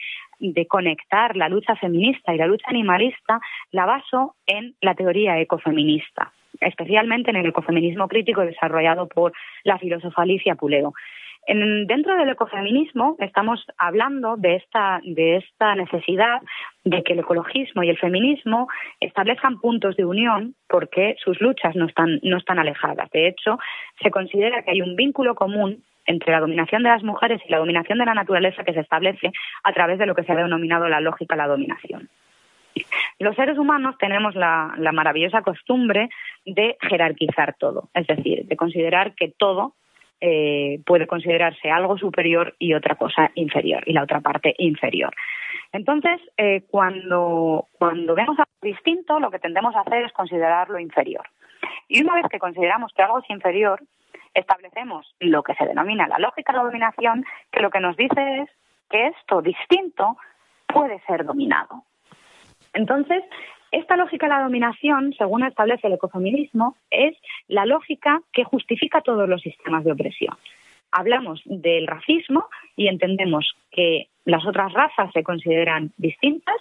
conectar 0.68 1.38
la 1.38 1.48
lucha 1.48 1.76
feminista 1.76 2.34
y 2.34 2.38
la 2.38 2.48
lucha 2.48 2.68
animalista, 2.70 3.40
la 3.72 3.86
baso 3.86 4.36
en 4.46 4.76
la 4.82 4.94
teoría 4.94 5.40
ecofeminista, 5.40 6.34
especialmente 6.60 7.30
en 7.30 7.38
el 7.38 7.46
ecofeminismo 7.46 8.08
crítico 8.08 8.42
desarrollado 8.42 9.08
por 9.08 9.32
la 9.64 9.80
filósofa 9.80 10.24
Alicia 10.24 10.56
Puleo. 10.56 10.94
Dentro 11.48 12.18
del 12.18 12.30
ecofeminismo 12.30 13.16
estamos 13.20 13.64
hablando 13.78 14.36
de 14.36 14.56
esta, 14.56 15.00
de 15.04 15.38
esta 15.38 15.76
necesidad 15.76 16.42
de 16.84 17.04
que 17.04 17.14
el 17.14 17.20
ecologismo 17.20 17.84
y 17.84 17.90
el 17.90 18.00
feminismo 18.00 18.68
establezcan 19.00 19.60
puntos 19.60 19.96
de 19.96 20.06
unión 20.06 20.56
porque 20.68 21.16
sus 21.24 21.40
luchas 21.42 21.76
no 21.76 21.86
están, 21.86 22.20
no 22.24 22.38
están 22.38 22.58
alejadas. 22.58 23.12
De 23.12 23.28
hecho, 23.28 23.60
se 24.02 24.10
considera 24.10 24.64
que 24.64 24.72
hay 24.72 24.82
un 24.82 24.96
vínculo 24.96 25.36
común 25.36 25.84
entre 26.08 26.32
la 26.32 26.40
dominación 26.40 26.84
de 26.84 26.90
las 26.90 27.04
mujeres 27.04 27.42
y 27.46 27.52
la 27.52 27.60
dominación 27.60 28.00
de 28.00 28.06
la 28.06 28.14
naturaleza 28.14 28.64
que 28.64 28.74
se 28.74 28.80
establece 28.80 29.32
a 29.64 29.74
través 29.74 30.00
de 30.00 30.06
lo 30.06 30.16
que 30.16 30.24
se 30.24 30.32
ha 30.32 30.36
denominado 30.36 30.88
la 30.88 31.00
lógica 31.00 31.36
de 31.36 31.42
la 31.42 31.48
dominación. 31.48 32.10
Los 33.20 33.36
seres 33.36 33.58
humanos 33.58 33.98
tenemos 33.98 34.36
la, 34.36 34.74
la 34.78 34.92
maravillosa 34.92 35.42
costumbre 35.42 36.10
de 36.46 36.76
jerarquizar 36.82 37.56
todo, 37.58 37.90
es 37.94 38.06
decir, 38.08 38.46
de 38.46 38.58
considerar 38.58 39.14
que 39.16 39.30
todo 39.30 39.74
eh, 40.22 40.80
puede 40.86 41.08
considerarse 41.08 41.70
algo 41.70 41.98
superior 41.98 42.56
y 42.60 42.74
otra 42.74 42.96
cosa 42.96 43.32
inferior, 43.36 43.84
y 43.86 43.94
la 43.94 44.04
otra 44.04 44.22
parte 44.22 44.56
inferior. 44.58 45.14
Entonces, 45.72 46.22
eh, 46.38 46.64
cuando, 46.70 47.68
cuando 47.78 48.16
vemos 48.16 48.38
algo 48.40 48.52
distinto, 48.62 49.20
lo 49.20 49.30
que 49.30 49.40
tendemos 49.40 49.76
a 49.76 49.82
hacer 49.82 50.06
es 50.06 50.14
considerarlo 50.14 50.80
inferior. 50.80 51.28
Y 51.88 52.02
una 52.02 52.16
vez 52.16 52.26
que 52.30 52.40
consideramos 52.40 52.94
que 52.94 53.04
algo 53.04 53.20
es 53.20 53.30
inferior, 53.30 53.82
establecemos 54.34 55.16
lo 55.20 55.44
que 55.44 55.54
se 55.56 55.66
denomina 55.66 56.08
la 56.08 56.20
lógica 56.20 56.52
de 56.52 56.60
la 56.60 56.66
dominación, 56.66 57.26
que 57.52 57.62
lo 57.62 57.70
que 57.70 57.80
nos 57.80 57.98
dice 57.98 58.42
es 58.42 58.50
que 58.90 59.08
esto 59.08 59.42
distinto 59.42 60.18
puede 60.68 61.00
ser 61.08 61.26
dominado. 61.26 61.84
Entonces, 62.74 63.24
esta 63.72 63.98
lógica 63.98 64.28
de 64.28 64.34
la 64.34 64.44
dominación, 64.44 65.14
según 65.18 65.44
establece 65.44 65.88
el 65.88 65.94
ecofeminismo, 65.94 66.76
es 66.90 67.16
la 67.48 67.66
lógica 67.66 68.22
que 68.32 68.44
justifica 68.44 69.02
todos 69.02 69.28
los 69.28 69.42
sistemas 69.42 69.84
de 69.84 69.92
opresión. 69.92 70.36
Hablamos 70.92 71.42
del 71.46 71.88
racismo 71.88 72.48
y 72.76 72.88
entendemos 72.88 73.56
que 73.72 74.08
las 74.24 74.46
otras 74.46 74.72
razas 74.74 75.12
se 75.14 75.24
consideran 75.24 75.92
distintas, 75.98 76.56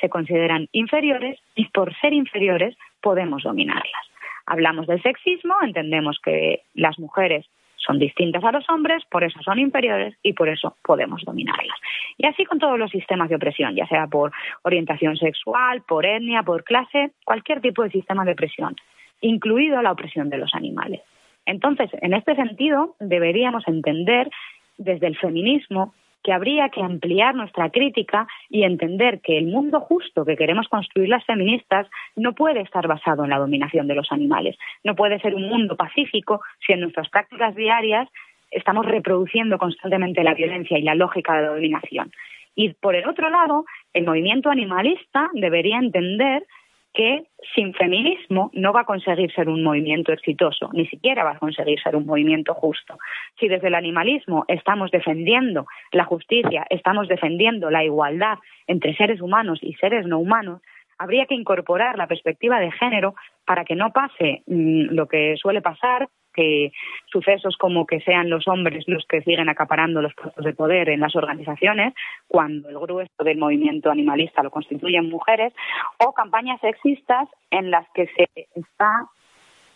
se 0.00 0.08
consideran 0.08 0.68
inferiores 0.72 1.38
y 1.54 1.66
por 1.66 1.94
ser 2.00 2.12
inferiores 2.12 2.76
podemos 3.00 3.42
dominarlas. 3.42 4.06
Hablamos 4.46 4.86
del 4.86 5.02
sexismo, 5.02 5.54
entendemos 5.62 6.18
que 6.24 6.62
las 6.74 6.98
mujeres 6.98 7.46
son 7.84 7.98
distintas 7.98 8.44
a 8.44 8.52
los 8.52 8.68
hombres, 8.70 9.02
por 9.10 9.24
eso 9.24 9.40
son 9.42 9.58
inferiores 9.58 10.14
y 10.22 10.32
por 10.32 10.48
eso 10.48 10.76
podemos 10.82 11.22
dominarlas. 11.24 11.76
Y 12.18 12.26
así 12.26 12.44
con 12.44 12.58
todos 12.58 12.78
los 12.78 12.90
sistemas 12.90 13.28
de 13.28 13.36
opresión, 13.36 13.74
ya 13.74 13.86
sea 13.86 14.06
por 14.06 14.32
orientación 14.62 15.16
sexual, 15.16 15.82
por 15.82 16.04
etnia, 16.04 16.42
por 16.42 16.64
clase, 16.64 17.12
cualquier 17.24 17.60
tipo 17.60 17.82
de 17.82 17.90
sistema 17.90 18.24
de 18.24 18.32
opresión, 18.32 18.76
incluido 19.20 19.80
la 19.82 19.92
opresión 19.92 20.30
de 20.30 20.38
los 20.38 20.54
animales. 20.54 21.00
Entonces, 21.46 21.90
en 22.02 22.14
este 22.14 22.36
sentido, 22.36 22.94
deberíamos 23.00 23.66
entender 23.66 24.30
desde 24.76 25.06
el 25.06 25.16
feminismo 25.16 25.94
que 26.22 26.32
habría 26.32 26.68
que 26.68 26.82
ampliar 26.82 27.34
nuestra 27.34 27.70
crítica 27.70 28.26
y 28.48 28.64
entender 28.64 29.20
que 29.20 29.38
el 29.38 29.46
mundo 29.46 29.80
justo 29.80 30.24
que 30.24 30.36
queremos 30.36 30.68
construir 30.68 31.08
las 31.08 31.24
feministas 31.24 31.86
no 32.16 32.34
puede 32.34 32.60
estar 32.60 32.86
basado 32.86 33.24
en 33.24 33.30
la 33.30 33.38
dominación 33.38 33.86
de 33.86 33.94
los 33.94 34.12
animales. 34.12 34.56
No 34.84 34.94
puede 34.94 35.20
ser 35.20 35.34
un 35.34 35.48
mundo 35.48 35.76
pacífico 35.76 36.40
si 36.66 36.72
en 36.72 36.80
nuestras 36.80 37.08
prácticas 37.08 37.54
diarias 37.54 38.08
estamos 38.50 38.84
reproduciendo 38.86 39.58
constantemente 39.58 40.24
la 40.24 40.34
violencia 40.34 40.78
y 40.78 40.82
la 40.82 40.94
lógica 40.94 41.36
de 41.36 41.42
la 41.42 41.54
dominación. 41.54 42.10
Y 42.54 42.74
por 42.74 42.94
el 42.94 43.08
otro 43.08 43.30
lado, 43.30 43.64
el 43.94 44.04
movimiento 44.04 44.50
animalista 44.50 45.28
debería 45.34 45.78
entender 45.78 46.44
que 46.92 47.24
sin 47.54 47.72
feminismo 47.74 48.50
no 48.52 48.72
va 48.72 48.80
a 48.80 48.84
conseguir 48.84 49.32
ser 49.32 49.48
un 49.48 49.62
movimiento 49.62 50.12
exitoso, 50.12 50.70
ni 50.72 50.86
siquiera 50.86 51.24
va 51.24 51.32
a 51.32 51.38
conseguir 51.38 51.80
ser 51.80 51.94
un 51.96 52.04
movimiento 52.04 52.54
justo. 52.54 52.98
Si 53.38 53.48
desde 53.48 53.68
el 53.68 53.74
animalismo 53.74 54.44
estamos 54.48 54.90
defendiendo 54.90 55.66
la 55.92 56.04
justicia, 56.04 56.66
estamos 56.68 57.08
defendiendo 57.08 57.70
la 57.70 57.84
igualdad 57.84 58.38
entre 58.66 58.94
seres 58.96 59.20
humanos 59.20 59.60
y 59.62 59.74
seres 59.74 60.06
no 60.06 60.18
humanos, 60.18 60.60
habría 60.98 61.26
que 61.26 61.34
incorporar 61.34 61.96
la 61.96 62.06
perspectiva 62.06 62.60
de 62.60 62.70
género 62.72 63.14
para 63.46 63.64
que 63.64 63.74
no 63.74 63.90
pase 63.90 64.42
mm, 64.46 64.92
lo 64.92 65.06
que 65.06 65.36
suele 65.36 65.62
pasar, 65.62 66.08
que 66.34 66.72
sucesos 67.10 67.56
como 67.56 67.86
que 67.86 68.00
sean 68.00 68.30
los 68.30 68.46
hombres 68.48 68.84
los 68.86 69.04
que 69.06 69.22
siguen 69.22 69.48
acaparando 69.48 70.02
los 70.02 70.14
puestos 70.14 70.44
de 70.44 70.52
poder 70.52 70.88
en 70.88 71.00
las 71.00 71.16
organizaciones, 71.16 71.94
cuando 72.28 72.68
el 72.68 72.78
grueso 72.78 73.24
del 73.24 73.38
movimiento 73.38 73.90
animalista 73.90 74.42
lo 74.42 74.50
constituyen 74.50 75.08
mujeres, 75.08 75.52
o 75.98 76.12
campañas 76.12 76.60
sexistas 76.60 77.28
en 77.50 77.70
las 77.70 77.88
que 77.90 78.06
se 78.06 78.28
está 78.54 79.08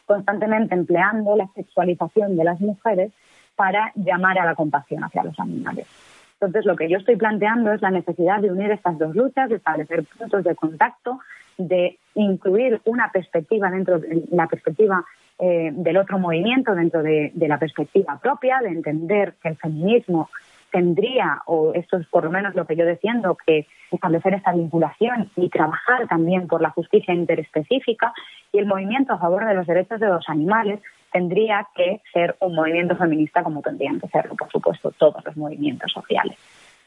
constantemente 0.07 0.75
empleando 0.75 1.37
la 1.37 1.49
sexualización 1.55 2.37
de 2.37 2.45
las 2.45 2.61
mujeres 2.61 3.13
para 3.57 3.93
llamar 3.95 4.39
a 4.39 4.45
la 4.45 4.55
compasión 4.55 5.05
hacia 5.05 5.25
los 5.25 5.39
animales. 5.39 5.87
Entonces, 6.35 6.67
lo 6.67 6.77
que 6.77 6.89
yo 6.89 6.99
estoy 6.99 7.17
planteando 7.17 7.73
es 7.73 7.81
la 7.81 7.91
necesidad 7.91 8.41
de 8.41 8.51
unir 8.51 8.71
estas 8.71 8.99
dos 8.99 9.15
luchas, 9.15 9.49
de 9.49 9.57
establecer 9.57 10.05
puntos 10.05 10.45
de 10.45 10.55
contacto, 10.55 11.21
de 11.57 11.99
incluir 12.15 12.81
una 12.85 13.11
perspectiva 13.13 13.71
dentro 13.71 13.99
de 13.99 14.25
la 14.31 14.47
perspectiva 14.47 15.05
eh, 15.39 15.71
del 15.73 15.97
otro 15.97 16.19
movimiento 16.19 16.75
dentro 16.75 17.03
de, 17.03 17.33
la 17.35 17.59
perspectiva 17.59 18.19
propia, 18.21 18.61
de 18.61 18.69
entender 18.69 19.35
que 19.43 19.49
el 19.49 19.57
feminismo 19.57 20.31
tendría, 20.71 21.43
o 21.47 21.73
esto 21.75 21.97
es 21.97 22.07
por 22.07 22.25
lo 22.25 22.31
menos 22.31 22.55
lo 22.55 22.67
que 22.67 22.77
yo 22.77 22.85
defiendo, 22.85 23.37
que 23.47 23.67
establecer 23.91 24.35
esta 24.35 24.53
vinculación 24.53 25.31
y 25.37 25.49
trabajar 25.49 26.07
también 26.09 26.47
por 26.47 26.61
la 26.61 26.71
justicia 26.71 27.15
interespecífica 27.15 28.13
y 28.53 28.59
el 28.59 28.67
movimiento 28.67 29.13
a 29.13 29.19
favor 29.19 29.45
de 29.47 29.55
los 29.55 29.67
derechos 29.67 30.01
de 30.01 30.09
los 30.09 30.29
animales 30.29 30.81
tendría 31.13 31.67
que 31.77 32.01
ser 32.13 32.37
un 32.41 32.55
movimiento 32.55 32.97
feminista 32.97 33.43
como 33.43 33.63
tendrían 33.63 34.01
que 34.01 34.09
serlo, 34.09 34.35
por 34.35 34.51
supuesto, 34.51 34.93
todos 34.99 35.25
los 35.25 35.37
movimientos 35.37 35.93
sociales. 35.93 36.37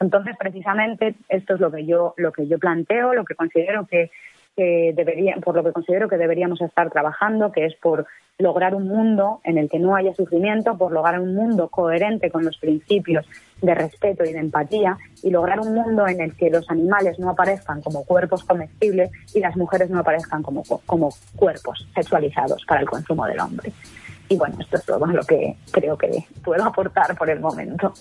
Entonces, 0.00 0.36
precisamente, 0.38 1.14
esto 1.28 1.54
es 1.54 1.60
lo 1.60 1.72
que 1.72 1.84
yo, 1.84 2.14
lo 2.16 2.32
que 2.32 2.46
yo 2.46 2.58
planteo, 2.58 3.14
lo 3.14 3.24
que 3.24 3.34
considero 3.34 3.86
que, 3.86 4.10
que 4.58 4.92
debería, 4.92 5.36
por 5.36 5.54
lo 5.54 5.62
que 5.62 5.70
considero 5.70 6.08
que 6.08 6.16
deberíamos 6.16 6.60
estar 6.60 6.90
trabajando, 6.90 7.52
que 7.52 7.64
es 7.64 7.76
por 7.76 8.06
lograr 8.38 8.74
un 8.74 8.88
mundo 8.88 9.40
en 9.44 9.56
el 9.56 9.70
que 9.70 9.78
no 9.78 9.94
haya 9.94 10.12
sufrimiento, 10.14 10.76
por 10.76 10.90
lograr 10.90 11.20
un 11.20 11.32
mundo 11.32 11.68
coherente 11.68 12.28
con 12.28 12.44
los 12.44 12.58
principios 12.58 13.24
de 13.62 13.72
respeto 13.72 14.24
y 14.24 14.32
de 14.32 14.40
empatía 14.40 14.98
y 15.22 15.30
lograr 15.30 15.60
un 15.60 15.74
mundo 15.74 16.08
en 16.08 16.20
el 16.20 16.34
que 16.34 16.50
los 16.50 16.68
animales 16.70 17.20
no 17.20 17.30
aparezcan 17.30 17.80
como 17.82 18.04
cuerpos 18.04 18.42
comestibles 18.42 19.12
y 19.32 19.38
las 19.38 19.56
mujeres 19.56 19.90
no 19.90 20.00
aparezcan 20.00 20.42
como, 20.42 20.64
como 20.86 21.10
cuerpos 21.36 21.86
sexualizados 21.94 22.64
para 22.66 22.80
el 22.80 22.88
consumo 22.88 23.26
del 23.26 23.38
hombre. 23.38 23.72
Y 24.28 24.36
bueno, 24.36 24.56
esto 24.58 24.76
es 24.76 24.84
todo 24.84 25.06
lo 25.06 25.22
que 25.22 25.54
creo 25.70 25.96
que 25.96 26.24
puedo 26.42 26.64
aportar 26.64 27.16
por 27.16 27.30
el 27.30 27.38
momento. 27.38 27.92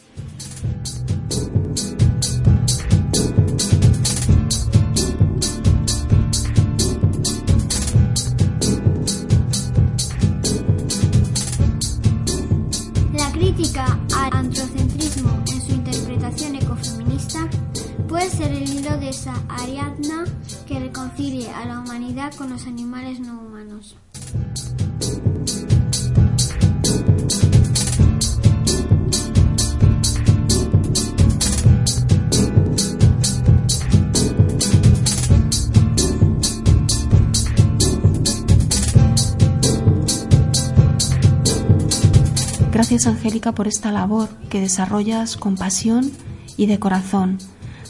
Ariadna 19.26 20.26
que 20.68 20.80
reconcilie 20.80 21.50
a 21.50 21.66
la 21.66 21.80
humanidad 21.80 22.32
con 22.36 22.52
los 22.52 22.68
animales 22.68 23.20
no 23.20 23.42
humanos. 23.42 23.96
Gracias 42.72 43.08
Angélica 43.08 43.54
por 43.54 43.68
esta 43.68 43.92
labor 43.92 44.30
que 44.50 44.62
desarrollas 44.62 45.38
con 45.38 45.56
pasión 45.56 46.12
y 46.58 46.68
de 46.68 46.78
corazón. 46.78 47.40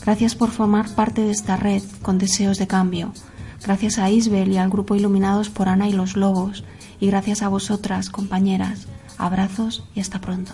Gracias 0.07 0.35
por 0.35 0.51
formar 0.51 0.87
parte 0.95 1.19
de 1.19 1.31
esta 1.31 1.57
red 1.57 1.83
con 2.01 2.17
deseos 2.17 2.57
de 2.57 2.65
cambio. 2.65 3.11
Gracias 3.61 3.99
a 3.99 4.09
Isbel 4.09 4.53
y 4.53 4.57
al 4.57 4.69
grupo 4.69 4.95
Iluminados 4.95 5.49
por 5.49 5.67
Ana 5.67 5.89
y 5.89 5.91
los 5.91 6.15
Lobos. 6.15 6.63
Y 7.01 7.07
gracias 7.07 7.41
a 7.41 7.49
vosotras, 7.49 8.09
compañeras. 8.09 8.87
Abrazos 9.17 9.83
y 9.95 9.99
hasta 9.99 10.21
pronto. 10.21 10.53